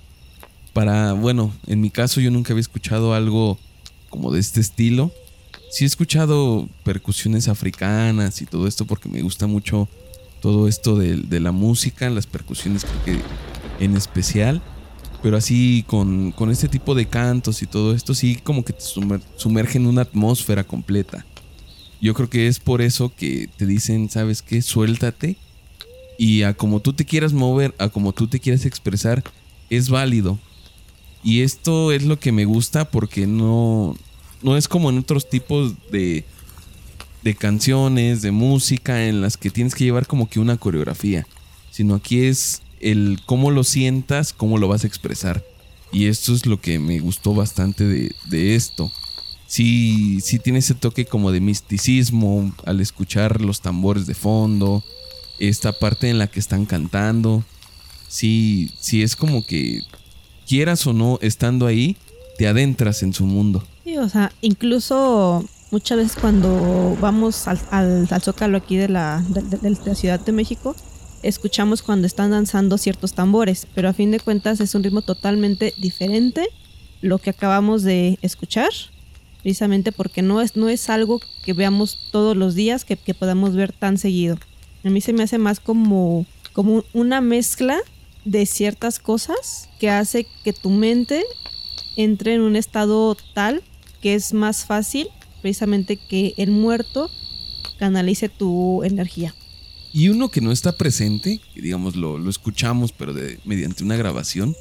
[0.72, 3.60] para, bueno, en mi caso yo nunca había escuchado algo
[4.10, 5.12] como de este estilo.
[5.70, 9.88] Sí he escuchado percusiones africanas y todo esto porque me gusta mucho
[10.40, 12.84] todo esto de, la música, las percusiones
[13.78, 14.60] en especial.
[15.22, 18.82] Pero así con, con, este tipo de cantos y todo esto, sí como que te
[19.36, 21.24] sumerge en una atmósfera completa.
[22.02, 24.60] Yo creo que es por eso que te dicen, ¿sabes qué?
[24.60, 25.36] Suéltate.
[26.18, 29.22] Y a como tú te quieras mover, a como tú te quieras expresar,
[29.70, 30.40] es válido.
[31.22, 33.96] Y esto es lo que me gusta porque no,
[34.42, 36.24] no es como en otros tipos de,
[37.22, 41.24] de canciones, de música, en las que tienes que llevar como que una coreografía.
[41.70, 45.44] Sino aquí es el cómo lo sientas, cómo lo vas a expresar.
[45.92, 48.90] Y esto es lo que me gustó bastante de, de esto
[49.52, 54.82] sí, sí tiene ese toque como de misticismo al escuchar los tambores de fondo,
[55.38, 57.44] esta parte en la que están cantando.
[58.08, 59.82] Sí, sí es como que
[60.48, 61.98] quieras o no, estando ahí,
[62.38, 63.62] te adentras en su mundo.
[63.84, 69.70] Sí, o sea, incluso muchas veces cuando vamos al, al, zócalo aquí de la, de
[69.84, 70.74] la Ciudad de México,
[71.22, 75.74] escuchamos cuando están danzando ciertos tambores, pero a fin de cuentas es un ritmo totalmente
[75.76, 76.48] diferente
[77.02, 78.70] lo que acabamos de escuchar
[79.42, 83.72] precisamente porque no es, no es algo que veamos todos los días, que, podamos ver
[83.72, 84.38] tan seguido.
[84.84, 87.78] A mí se me hace más como, como una mezcla
[88.24, 91.24] de ciertas cosas que hace que tu mente
[91.96, 93.62] entre en un estado tal
[94.00, 95.08] que es más fácil
[95.42, 97.10] precisamente que el muerto
[97.78, 99.34] canalice tu energía.
[99.92, 103.96] Y uno que no está presente, que digamos lo, lo escuchamos pero de, mediante una
[103.96, 104.56] grabación,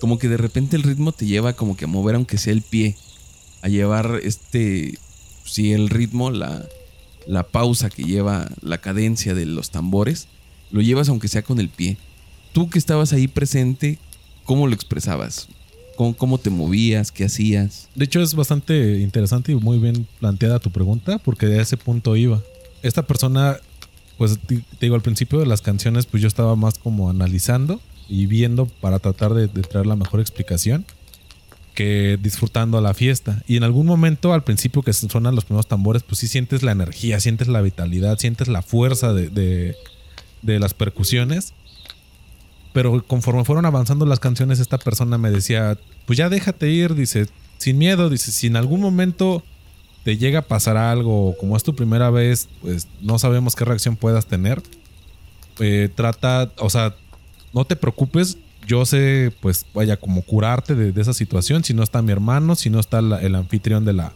[0.00, 2.62] como que de repente el ritmo te lleva como que a mover aunque sea el
[2.62, 2.96] pie
[3.62, 4.98] a llevar este,
[5.44, 6.66] si el ritmo, la,
[7.26, 10.26] la pausa que lleva la cadencia de los tambores,
[10.70, 11.96] lo llevas aunque sea con el pie.
[12.52, 13.98] Tú que estabas ahí presente,
[14.44, 15.48] ¿cómo lo expresabas?
[15.96, 17.12] ¿Cómo, ¿Cómo, te movías?
[17.12, 17.88] ¿Qué hacías?
[17.94, 22.16] De hecho, es bastante interesante y muy bien planteada tu pregunta, porque de ese punto
[22.16, 22.42] iba.
[22.82, 23.58] Esta persona,
[24.18, 28.26] pues te, digo, al principio de las canciones, pues yo estaba más como analizando y
[28.26, 30.84] viendo para tratar de, de traer la mejor explicación
[31.74, 33.42] que disfrutando la fiesta.
[33.46, 36.72] Y en algún momento, al principio que suenan los primeros tambores, pues sí sientes la
[36.72, 39.74] energía, sientes la vitalidad, sientes la fuerza de,
[40.42, 41.54] de, las percusiones.
[42.72, 47.26] Pero conforme fueron avanzando las canciones, esta persona me decía, pues ya déjate ir, dice,
[47.58, 49.42] sin miedo, dice, si en algún momento
[50.04, 53.96] te llega a pasar algo, como es tu primera vez, pues no sabemos qué reacción
[53.96, 54.62] puedas tener.
[55.58, 56.94] Eh, trata, o sea,
[57.52, 61.64] no te preocupes, yo sé, pues, vaya, como curarte de, esa situación.
[61.64, 64.12] Si no está mi hermano, si no está el anfitrión de la,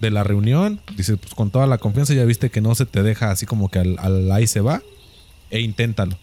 [0.00, 3.02] de la reunión, dice, pues con toda la confianza, ya viste que no se te
[3.02, 4.82] deja así como que al, ahí se va,
[5.50, 6.16] e inténtalo.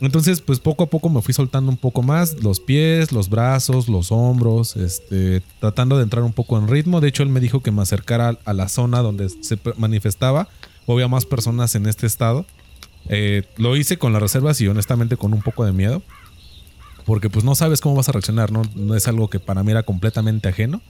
[0.00, 3.88] Entonces, pues poco a poco me fui soltando un poco más los pies, los brazos,
[3.88, 7.00] los hombros, este, tratando de entrar un poco en ritmo.
[7.00, 10.48] De hecho, él me dijo que me acercara a la zona donde se manifestaba
[10.86, 12.46] o había más personas en este estado.
[13.08, 16.02] Eh, lo hice con las reservas y honestamente con un poco de miedo
[17.08, 18.64] porque pues no sabes cómo vas a reaccionar, ¿no?
[18.74, 20.82] No es algo que para mí era completamente ajeno.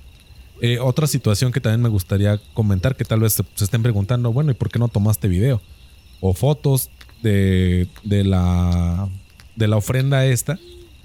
[0.61, 4.51] Eh, otra situación que también me gustaría comentar, que tal vez se, estén preguntando, bueno,
[4.51, 5.62] ¿y por qué no tomaste video?
[6.21, 6.91] O fotos
[7.23, 9.09] de, de, la,
[9.55, 10.59] de la ofrenda esta.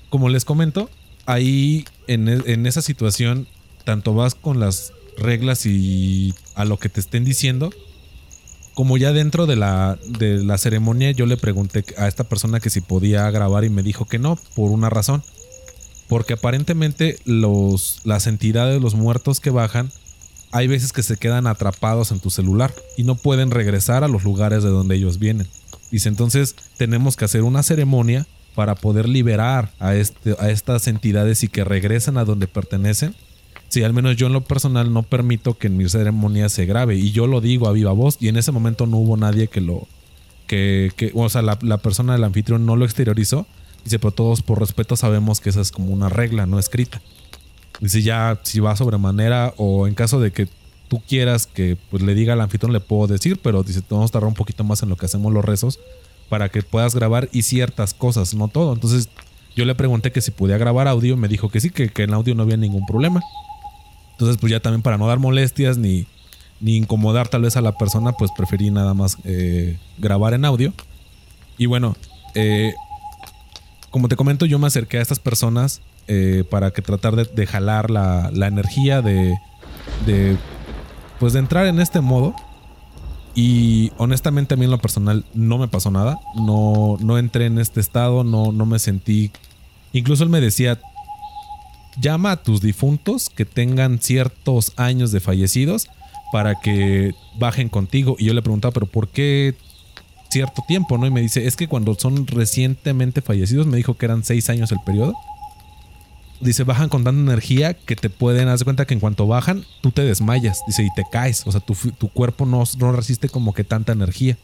[0.09, 0.89] Como les comento,
[1.27, 3.45] ahí en, en esa situación,
[3.83, 7.69] tanto vas con las reglas y a lo que te estén diciendo,
[8.73, 12.69] como ya dentro de la, de la ceremonia yo le pregunté a esta persona que
[12.69, 15.23] si podía grabar y me dijo que no, por una razón.
[16.07, 19.91] Porque aparentemente los, las entidades, los muertos que bajan,
[20.51, 24.23] hay veces que se quedan atrapados en tu celular y no pueden regresar a los
[24.23, 25.47] lugares de donde ellos vienen.
[25.91, 31.43] Dice entonces tenemos que hacer una ceremonia para poder liberar a, este, a estas entidades
[31.43, 33.15] y que regresen a donde pertenecen
[33.73, 36.95] Sí, al menos yo en lo personal no permito que en mi ceremonia se grabe.
[36.95, 38.17] Y yo lo digo a viva voz.
[38.19, 39.87] Y en ese momento no hubo nadie que lo.
[40.45, 43.47] que, que o sea, la, persona del anfitrión no lo exteriorizó.
[43.83, 47.01] Dice, pero todos por respeto sabemos que esa es como una regla no escrita.
[47.79, 50.47] Dice, ya si va sobremanera o en caso de que
[50.87, 54.13] tú quieras que pues, le diga al anfitrión, le puedo decir, pero dice, vamos a
[54.13, 55.79] tardar un poquito más en lo que hacemos los rezos
[56.29, 58.71] para que puedas grabar y ciertas cosas, no todo.
[58.71, 59.09] Entonces
[59.55, 62.13] yo le pregunté que si podía grabar audio, me dijo que sí, que, que en
[62.13, 63.19] audio no había ningún problema.
[64.13, 66.07] Entonces, pues ya también para no dar molestias ni,
[66.59, 70.73] ni incomodar tal vez a la persona, pues preferí nada más eh, grabar en audio.
[71.57, 71.95] Y bueno,
[72.35, 72.73] eh,
[73.91, 77.89] como te comento, yo me acerqué a estas personas eh, para que tratar de, jalar
[77.89, 79.37] la, la, energía de,
[80.05, 80.37] de,
[81.19, 82.35] pues de entrar en este modo.
[83.35, 86.19] Y honestamente a mí en lo personal no me pasó nada.
[86.35, 89.31] No, no entré en este estado, no, no me sentí...
[89.91, 90.79] Incluso él me decía,
[91.99, 95.87] llama a tus difuntos que tengan ciertos años de fallecidos
[96.31, 98.15] para que bajen contigo.
[98.17, 99.55] Y yo le preguntaba, pero ¿por qué
[100.29, 100.97] cierto tiempo?
[100.97, 101.05] ¿no?
[101.05, 104.71] Y me dice, es que cuando son recientemente fallecidos, me dijo que eran seis años
[104.71, 105.13] el periodo.
[106.41, 109.91] Dice, bajan con tanta energía que te pueden, hacer cuenta que en cuanto bajan, tú
[109.91, 111.43] te desmayas, dice, y te caes.
[111.45, 114.37] O sea, tu, tu cuerpo no, no resiste como que tanta energía.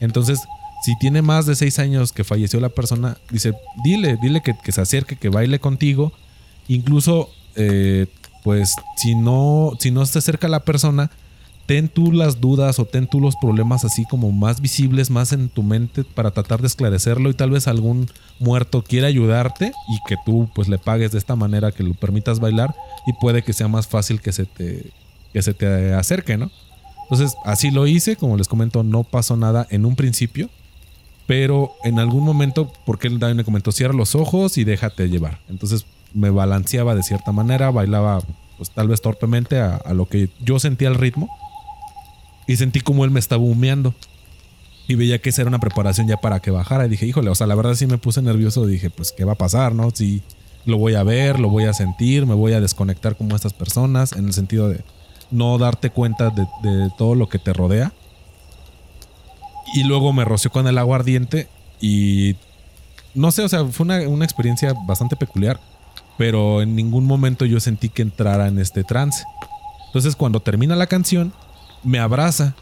[0.00, 0.38] Entonces,
[0.82, 4.72] si tiene más de seis años que falleció la persona, dice, dile, dile que, que
[4.72, 6.12] se acerque, que baile contigo.
[6.68, 8.06] Incluso, eh,
[8.44, 11.10] pues, si no, si no se acerca la persona,
[11.66, 15.48] ten tú las dudas o ten tú los problemas así como más visibles, más en
[15.48, 20.16] tu mente para tratar de esclarecerlo y tal vez algún muerto quiera ayudarte y que
[20.26, 22.74] tú pues le pagues de esta manera que lo permitas bailar
[23.06, 24.90] y puede que sea más fácil que se te,
[25.32, 26.50] que se te acerque, ¿no?
[27.04, 30.48] Entonces así lo hice, como les comento, no pasó nada en un principio,
[31.26, 35.38] pero en algún momento, porque él también me comentó, cierra los ojos y déjate llevar.
[35.48, 38.20] Entonces me balanceaba de cierta manera, bailaba
[38.56, 41.28] pues tal vez torpemente a, lo que yo sentía el ritmo
[42.46, 43.94] y sentí como él me estaba humeando.
[44.88, 46.86] Y veía que esa era una preparación ya para que bajara.
[46.86, 48.66] Y dije, híjole, o sea, la verdad sí me puse nervioso.
[48.66, 49.90] Dije, pues, ¿qué va a pasar, no?
[49.90, 50.22] Si
[50.66, 54.12] lo voy a ver, lo voy a sentir, me voy a desconectar como estas personas,
[54.12, 54.82] en el sentido de
[55.30, 57.92] no darte cuenta de todo lo que te rodea.
[59.74, 61.48] Y luego me roció con el aguardiente
[61.80, 62.36] y
[63.14, 65.60] no sé, o sea, fue una, una, experiencia bastante peculiar,
[66.18, 69.24] pero en ningún momento yo sentí que entrara en este trance.
[69.86, 71.32] Entonces cuando termina la canción,
[71.82, 72.54] me abraza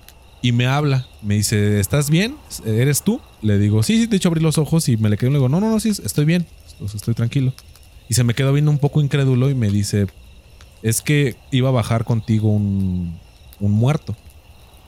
[0.43, 1.07] y me habla.
[1.23, 2.37] Me dice, ¿estás bien?
[2.65, 3.21] ¿Eres tú?
[3.43, 5.39] Le digo, sí, sí, de hecho abrí los ojos y me le quedo y le
[5.39, 6.47] digo, no, no, no, sí, estoy bien,
[6.95, 7.53] estoy tranquilo.
[8.09, 10.07] Y se me quedó viendo un poco incrédulo y me dice,
[10.83, 13.19] es que iba a bajar contigo un,
[13.61, 14.17] un muerto.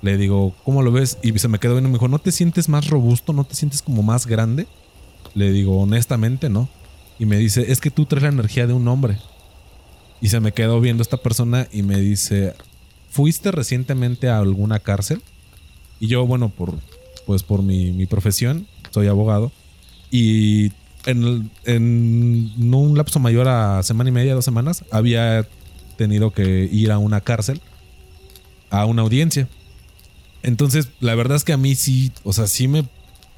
[0.02, 1.18] Le digo, ¿cómo lo ves?
[1.22, 3.32] Y se me quedó viendo y me dijo, ¿no te sientes más robusto?
[3.32, 4.66] ¿No te sientes como más grande?
[5.34, 6.68] Le digo, honestamente, no.
[7.18, 9.18] Y me dice, es que tú traes la energía de un hombre.
[10.20, 12.54] Y se me quedó viendo esta persona y me dice,
[13.10, 15.22] ¿fuiste recientemente a alguna cárcel?
[16.00, 16.74] Y yo, bueno, por,
[17.26, 19.52] pues por mi, mi profesión, soy abogado.
[20.10, 20.72] Y
[21.06, 25.46] en, en, un lapso mayor a semana y media, dos semanas, había
[25.96, 27.60] tenido que ir a una cárcel,
[28.70, 29.48] a una audiencia.
[30.42, 32.84] Entonces, la verdad es que a mí sí, o sea, sí me,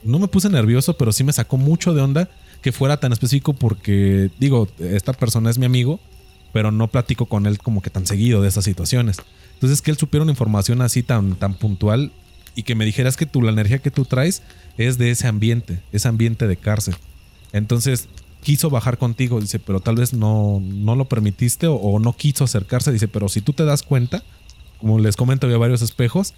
[0.02, 2.28] no me puse nervioso, pero sí me sacó mucho de onda
[2.62, 6.00] que fuera tan específico porque, digo, esta persona es mi amigo,
[6.52, 9.18] pero no platico con él como que tan seguido de esas situaciones.
[9.55, 12.11] Entonces, que él supiera una información así tan, tan puntual
[12.55, 14.42] y que me dijeras que tú, la energía que tú traes
[14.78, 16.94] es de ese ambiente, ese ambiente de cárcel.
[17.52, 18.09] Entonces,
[18.42, 22.44] quiso bajar contigo, dice, pero tal vez no, no lo permitiste o, o no quiso
[22.44, 24.22] acercarse, dice, pero si tú te das cuenta,
[24.78, 26.34] como les comento, había varios espejos,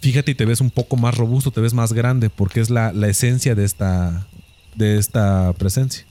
[0.00, 2.92] fíjate y te ves un poco más robusto, te ves más grande, porque es la,
[2.92, 4.26] la esencia de esta,
[4.74, 6.04] de esta presencia.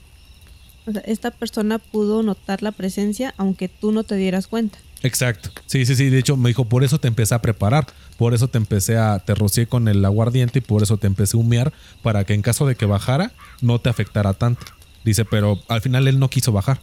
[0.86, 4.78] O sea, esta persona pudo notar la presencia aunque tú no te dieras cuenta.
[5.02, 5.50] Exacto.
[5.66, 6.10] Sí, sí, sí.
[6.10, 7.86] De hecho, me dijo, por eso te empecé a preparar.
[8.16, 9.18] Por eso te empecé a.
[9.18, 11.72] Te rocié con el aguardiente y por eso te empecé a humear.
[12.02, 13.32] Para que en caso de que bajara,
[13.62, 14.66] no te afectara tanto.
[15.04, 16.80] Dice, pero al final él no quiso bajar.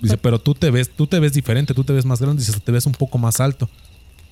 [0.00, 2.58] Dice, pero tú te ves, tú te ves diferente, tú te ves más grande, dice,
[2.60, 3.70] te ves un poco más alto.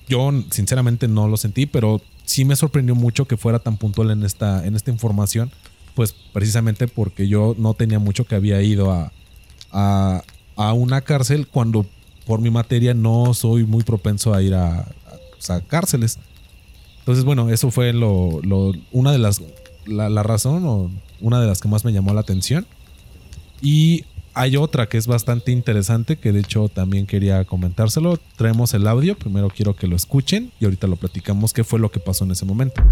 [0.07, 4.23] Yo, sinceramente, no lo sentí, pero sí me sorprendió mucho que fuera tan puntual en
[4.23, 5.51] esta, en esta información.
[5.95, 9.11] Pues precisamente porque yo no tenía mucho que había ido a,
[9.71, 11.85] a, una cárcel cuando
[12.25, 14.91] por mi materia no soy muy propenso a ir a,
[15.49, 16.19] a, cárceles.
[16.99, 19.41] Entonces, bueno, eso fue lo, lo una de las,
[19.85, 20.91] la, la, razón o
[21.21, 22.65] una de las que más me llamó la atención.
[23.61, 24.03] Y
[24.35, 28.19] hay otra que es bastante interesante, que de hecho también quería comentárselo.
[28.35, 31.89] Traemos el audio, primero quiero que lo escuchen y ahorita lo platicamos qué fue lo
[31.89, 32.83] que pasó en ese momento.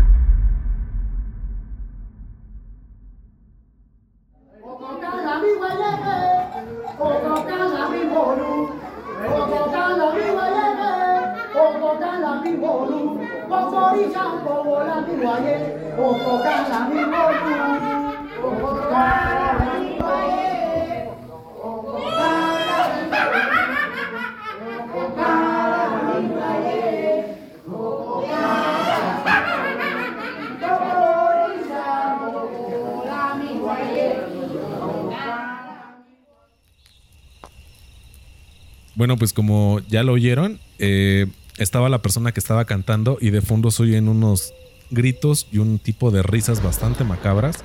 [38.95, 41.27] Bueno, pues como ya lo oyeron, eh,
[41.57, 44.53] estaba la persona que estaba cantando y de fondo se oyen unos
[44.91, 47.63] gritos y un tipo de risas bastante macabras.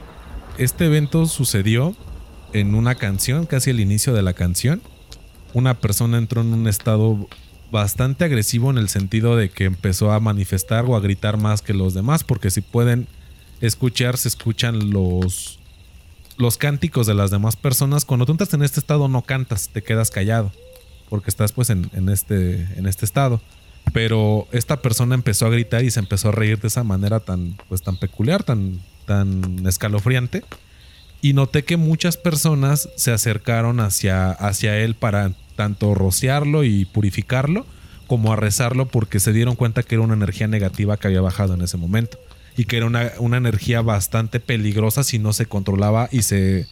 [0.56, 1.94] Este evento sucedió
[2.52, 4.82] en una canción, casi al inicio de la canción.
[5.54, 7.28] Una persona entró en un estado
[7.70, 11.74] bastante agresivo en el sentido de que empezó a manifestar o a gritar más que
[11.74, 13.06] los demás, porque si pueden
[13.60, 15.58] escuchar, se escuchan los,
[16.38, 18.04] los cánticos de las demás personas.
[18.04, 20.50] Cuando tú entras en este estado no cantas, te quedas callado,
[21.08, 23.40] porque estás pues en, este, en este estado.
[23.92, 27.56] Pero esta persona empezó a gritar y se empezó a reír de esa manera tan,
[27.68, 30.44] pues, tan peculiar, tan, tan escalofriante.
[31.20, 37.66] Y noté que muchas personas se acercaron hacia, hacia él para tanto rociarlo y purificarlo,
[38.06, 41.54] como a rezarlo porque se dieron cuenta que era una energía negativa que había bajado
[41.54, 42.18] en ese momento.
[42.56, 46.66] Y que era una, una energía bastante peligrosa si no se controlaba y se,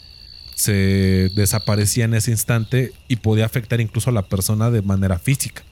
[0.57, 5.62] se desaparecía en ese instante y podía afectar incluso a la persona de manera física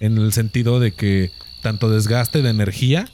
[0.00, 1.30] en el sentido de que
[1.62, 3.08] tanto desgaste de energía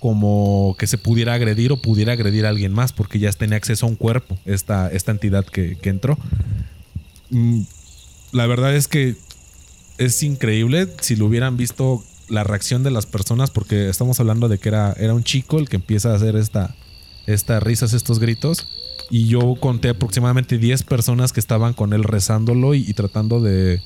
[0.00, 3.86] como que se pudiera agredir o pudiera agredir a alguien más porque ya tenía acceso
[3.86, 6.18] a un cuerpo, esta, esta entidad que, entró.
[7.30, 7.60] Mm,
[8.32, 9.14] la verdad es que
[9.98, 14.58] es increíble si lo hubieran visto la reacción de las personas porque estamos hablando de
[14.58, 16.74] que era, era un chico el que empieza a hacer esta,
[17.28, 18.66] estas risas, estos gritos.
[19.10, 23.82] Y yo conté aproximadamente 10 personas que estaban con él rezándolo y tratando de,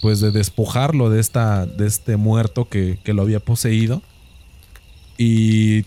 [0.00, 4.02] pues de despojarlo de, esta, de este muerto que, lo había poseído.
[5.18, 5.84] Y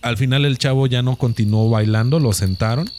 [0.00, 2.90] al final el chavo ya no continuó bailando, lo sentaron.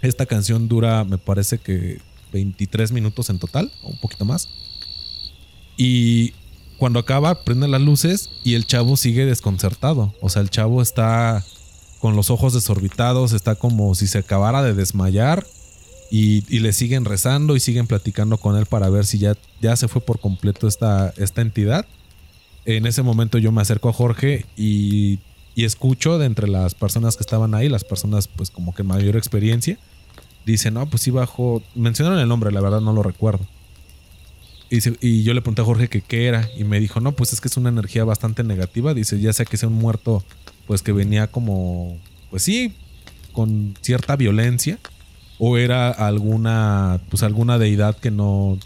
[0.00, 2.00] Esta canción dura, me parece que
[2.32, 4.48] 23 minutos en total, o un poquito más.
[5.76, 6.32] Y
[6.78, 10.14] cuando acaba, prende las luces y el chavo sigue desconcertado.
[10.20, 11.44] O sea, el chavo está
[12.02, 15.46] con los ojos desorbitados, está como si se acabara de desmayar
[16.10, 19.86] y, le siguen rezando y siguen platicando con él para ver si ya, ya se
[19.86, 21.86] fue por completo esta, esta entidad.
[22.64, 25.20] En ese momento yo me acerco a Jorge y,
[25.54, 29.78] escucho de entre las personas que estaban ahí, las personas pues como que mayor experiencia,
[30.44, 33.46] dicen, no, pues sí bajó, mencionaron el nombre, la verdad no lo recuerdo.
[34.70, 37.32] Y, y, yo le pregunté a Jorge que qué era y me dijo, no, pues
[37.32, 40.24] es que es una energía bastante negativa, dice, ya sea que sea un muerto,
[40.66, 41.98] pues que venía como,
[42.30, 42.74] pues sí,
[43.32, 44.78] con cierta violencia
[45.38, 48.58] o era alguna pues alguna deidad que no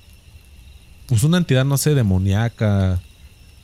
[1.06, 3.00] pues una entidad no sé demoníaca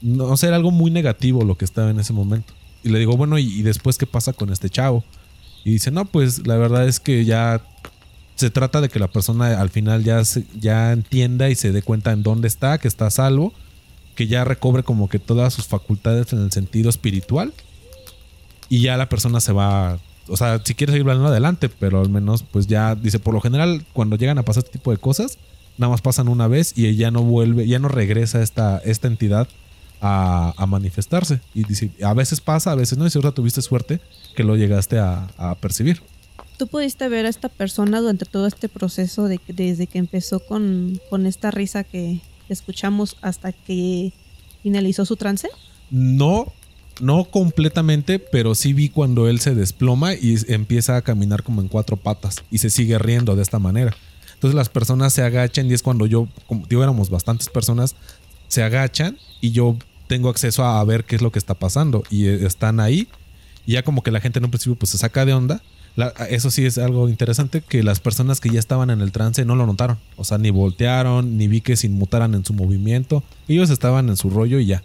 [0.00, 2.54] no sé era algo muy negativo lo que estaba en ese momento.
[2.82, 5.04] Y le digo bueno y, después qué pasa con este chavo
[5.64, 7.62] y dice no pues la verdad es que ya
[8.34, 10.22] se trata de que la persona al final ya
[10.58, 13.52] ya entienda y se dé cuenta en dónde está que está a salvo
[14.16, 17.52] que ya recobre como que todas sus facultades en el sentido espiritual
[18.72, 19.98] y ya la persona se va
[20.28, 23.40] o sea, si quieres seguir hablando adelante, pero al menos pues ya dice, por lo
[23.42, 25.36] general cuando llegan a pasar este tipo de cosas,
[25.76, 29.46] nada más pasan una vez y ya no vuelve, ya no regresa esta, esta entidad
[30.00, 31.40] a, manifestarse.
[31.54, 34.00] Y dice, a veces pasa, a veces no, y si ahora tuviste suerte
[34.34, 36.00] que lo llegaste a, percibir.
[36.56, 40.98] ¿Tú pudiste ver a esta persona durante todo este proceso de desde que empezó con,
[41.10, 44.12] con esta risa que escuchamos hasta que
[44.62, 45.48] finalizó su trance?
[45.90, 46.52] No,
[47.02, 51.66] no completamente, pero sí vi cuando él se desploma y empieza a caminar como en
[51.66, 53.94] cuatro patas y se sigue riendo de esta manera.
[54.34, 57.96] Entonces las personas se agachan y es cuando yo, como digo, éramos bastantes personas,
[58.46, 59.76] se agachan y yo
[60.06, 63.08] tengo acceso a ver qué es lo que está pasando y eh, están ahí
[63.66, 65.60] y ya como que la gente en un principio pues se saca de onda.
[66.30, 69.56] eso sí es algo interesante que las personas que ya estaban en el trance no
[69.56, 69.98] lo notaron.
[70.16, 73.24] O sea, ni voltearon, ni vi que se inmutaran en su movimiento.
[73.48, 74.82] Ellos estaban en su rollo y ya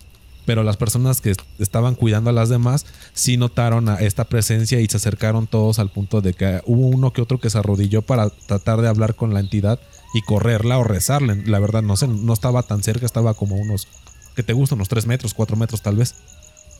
[0.48, 4.96] pero las personas que estaban cuidando a las demás sí notaron esta presencia y se
[4.96, 8.80] acercaron todos al punto de que hubo uno que otro que se arrodilló para tratar
[8.80, 9.78] de hablar con la entidad
[10.14, 11.44] y correrla o rezarle.
[11.46, 13.90] La verdad, no sé, no estaba tan cerca, estaba como unos,
[14.38, 16.16] que te gustan, unos 3 metros, 4 metros tal vez.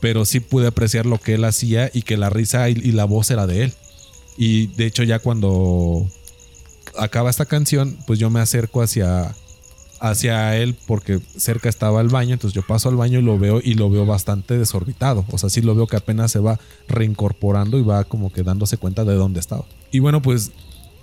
[0.00, 3.30] Pero sí pude apreciar lo que él hacía y que la risa y la voz
[3.30, 3.74] era de él.
[4.38, 6.10] Y de hecho ya cuando
[6.96, 9.34] acaba esta canción, pues yo me acerco hacia
[10.00, 13.60] hacia él porque cerca estaba el baño, entonces yo paso al baño y lo veo
[13.62, 17.78] y lo veo bastante desorbitado, o sea, sí lo veo que apenas se va reincorporando
[17.78, 19.64] y va como que dándose cuenta de dónde estaba.
[19.90, 20.52] Y bueno, pues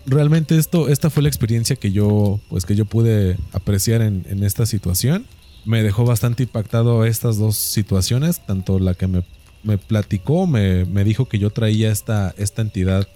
[0.05, 4.65] realmente esto, esta fue la experiencia que yo, pues que yo pude apreciar en, esta
[4.65, 5.25] situación.
[5.65, 9.23] Me dejó bastante impactado estas dos situaciones, tanto la que me,
[9.63, 13.07] me platicó, me, me, dijo que yo traía esta, esta entidad,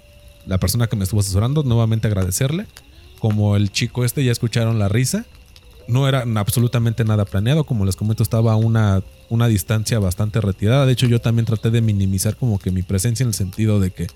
[0.48, 2.66] la persona que me estuvo asesorando, nuevamente agradecerle,
[3.20, 5.26] como el chico este, ya escucharon la risa
[5.90, 7.64] no era absolutamente nada planeado.
[7.64, 10.86] Como les comento, estaba a una, una distancia bastante retirada.
[10.86, 13.92] De hecho, yo también traté de minimizar como que mi presencia en el sentido de
[13.92, 14.08] que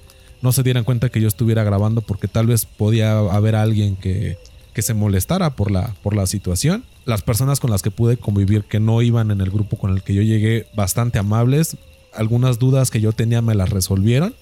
[0.41, 4.38] no se dieran cuenta que yo estuviera grabando porque tal vez podía haber alguien que,
[4.74, 6.84] que se molestara por la, por la situación.
[7.05, 10.03] Las personas con las que pude convivir que no iban en el grupo con el
[10.03, 11.78] que yo llegué bastante amables.
[12.13, 14.36] Algunas dudas que yo tenía me las resolvieron.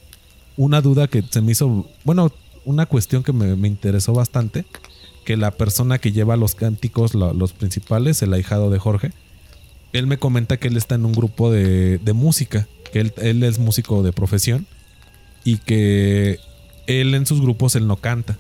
[0.57, 2.31] Una duda que se me hizo, bueno,
[2.65, 4.65] una cuestión que me, me interesó bastante
[5.23, 9.11] que la persona que lleva los cánticos, los principales, el ahijado de Jorge,
[9.93, 13.59] él me comenta que él está en un grupo de, música, que él, él, es
[13.59, 14.65] músico de profesión
[15.43, 16.39] y que
[16.87, 18.37] él en sus grupos él no canta.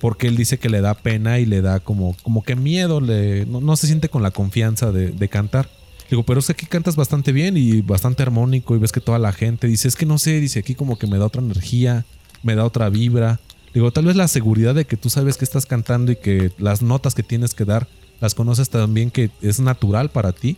[0.00, 3.46] Porque él dice que le da pena y le da como, como que miedo, le,
[3.46, 5.70] no, se siente con la confianza de, de cantar.
[6.10, 9.18] Digo, pero es que aquí cantas bastante bien y bastante armónico y ves que toda
[9.18, 12.04] la gente dice, es que no sé, dice aquí como que me da otra energía,
[12.42, 13.40] me da otra vibra.
[13.74, 16.80] Digo, tal vez la seguridad de que tú sabes que estás cantando y que las
[16.80, 17.88] notas que tienes que dar
[18.20, 20.56] las conoces también que es natural para ti,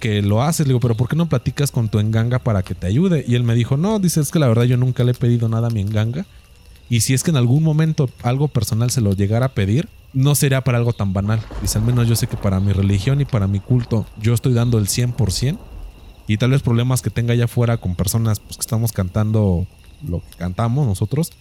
[0.00, 0.66] que lo haces.
[0.66, 3.24] Digo, pero ¿por qué no platicas con tu enganga para que te ayude?
[3.26, 5.48] Y él me dijo, no, dice, es que la verdad yo nunca le he pedido
[5.48, 6.26] nada a mi enganga.
[6.88, 10.34] Y si es que en algún momento algo personal se lo llegara a pedir, no
[10.34, 11.40] sería para algo tan banal.
[11.62, 14.52] Dice, al menos yo sé que para mi religión y para mi culto yo estoy
[14.52, 15.58] dando el 100%.
[16.28, 19.66] Y tal vez problemas que tenga allá afuera con personas pues, que estamos cantando
[20.06, 21.32] lo que cantamos nosotros,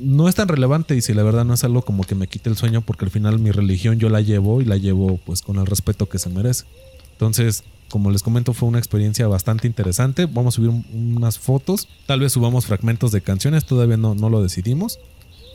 [0.00, 2.50] no es tan relevante y si la verdad no es algo como que me quite
[2.50, 5.58] el sueño porque al final mi religión yo la llevo y la llevo pues con
[5.58, 6.64] el respeto que se merece.
[7.12, 10.26] Entonces, como les comento, fue una experiencia bastante interesante.
[10.26, 14.42] Vamos a subir unas fotos, tal vez subamos fragmentos de canciones, todavía no, no lo
[14.42, 14.98] decidimos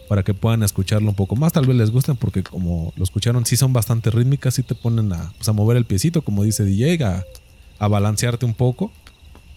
[0.07, 1.53] para que puedan escucharlo un poco más.
[1.53, 5.11] Tal vez les gusten porque como lo escucharon, sí son bastante rítmicas, sí te ponen
[5.13, 7.25] a, pues, a mover el piecito, como dice DJ, a,
[7.79, 8.91] a balancearte un poco.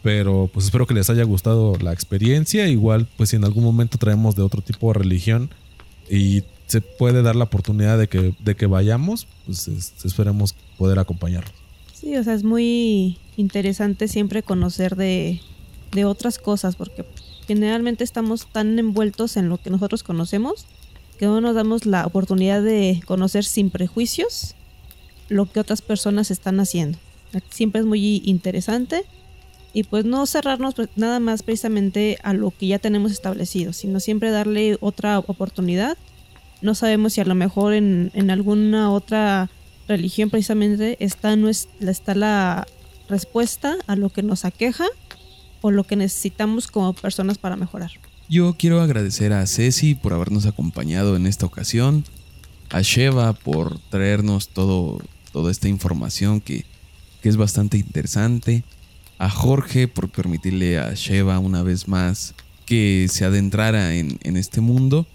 [0.03, 2.69] Pero pues espero que les haya gustado la experiencia.
[2.69, 5.51] Igual, pues si en algún momento traemos de otro tipo de religión
[6.09, 9.69] y se puede dar la oportunidad de que, de que vayamos, pues
[10.05, 11.53] esperemos poder acompañarlos.
[11.95, 15.41] Sí, o sea, es muy interesante siempre conocer de,
[15.93, 17.05] de otras cosas, porque
[17.47, 20.67] generalmente estamos tan envueltos en lo que nosotros conocemos
[21.19, 24.55] que no nos damos la oportunidad de conocer sin prejuicios
[25.29, 26.97] lo que otras personas están haciendo.
[27.51, 29.05] Siempre es muy interesante
[29.73, 34.01] y pues no cerrarnos pues, nada más precisamente a lo que ya tenemos establecido, sino
[34.01, 35.97] siempre darle otra oportunidad.
[36.63, 39.51] No sabemos si a lo mejor en, en alguna otra
[39.87, 41.35] religión precisamente está,
[41.81, 42.67] está la
[43.09, 44.87] respuesta a lo que nos aqueja
[45.61, 47.91] o lo que necesitamos como personas para mejorar.
[48.29, 52.05] Yo quiero agradecer a Ceci por habernos acompañado en esta ocasión,
[52.71, 55.01] a Sheva por traernos todo,
[55.33, 56.67] toda esta información que,
[57.23, 58.65] que es bastante interesante,
[59.19, 64.61] a Jorge por permitirle a Sheva una vez más que se adentrara en, en este
[64.61, 65.07] mundo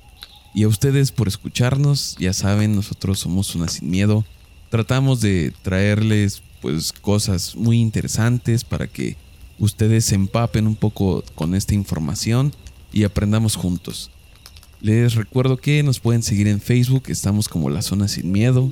[0.53, 2.15] y a ustedes por escucharnos.
[2.19, 4.25] Ya saben, nosotros somos una sin miedo.
[4.69, 9.17] Tratamos de traerles pues cosas muy interesantes para que
[9.59, 12.53] ustedes se empapen un poco con esta información
[12.91, 14.11] y aprendamos juntos.
[14.81, 18.71] Les recuerdo que nos pueden seguir en Facebook, estamos como La Zona Sin Miedo.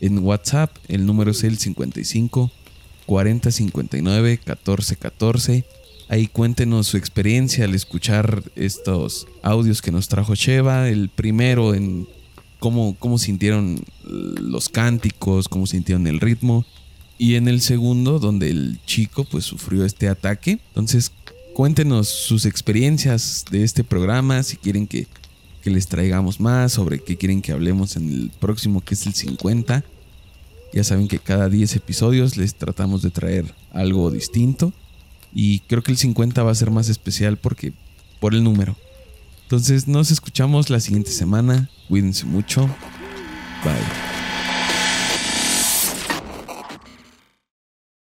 [0.00, 2.50] En WhatsApp el número es el 55
[3.10, 5.64] 40 59 14 14.
[6.08, 10.88] Ahí cuéntenos su experiencia al escuchar estos audios que nos trajo Sheva.
[10.88, 12.06] El primero en
[12.60, 16.64] cómo, cómo sintieron los cánticos, cómo sintieron el ritmo.
[17.18, 20.60] Y en el segundo, donde el chico pues sufrió este ataque.
[20.68, 21.10] Entonces,
[21.52, 25.08] cuéntenos sus experiencias de este programa, si quieren que,
[25.64, 29.14] que les traigamos más, sobre qué quieren que hablemos en el próximo, que es el
[29.14, 29.82] 50.
[30.72, 34.72] Ya saben que cada 10 episodios les tratamos de traer algo distinto.
[35.32, 37.72] Y creo que el 50 va a ser más especial porque
[38.20, 38.76] por el número.
[39.42, 41.68] Entonces nos escuchamos la siguiente semana.
[41.88, 42.66] Cuídense mucho.
[43.64, 44.29] Bye.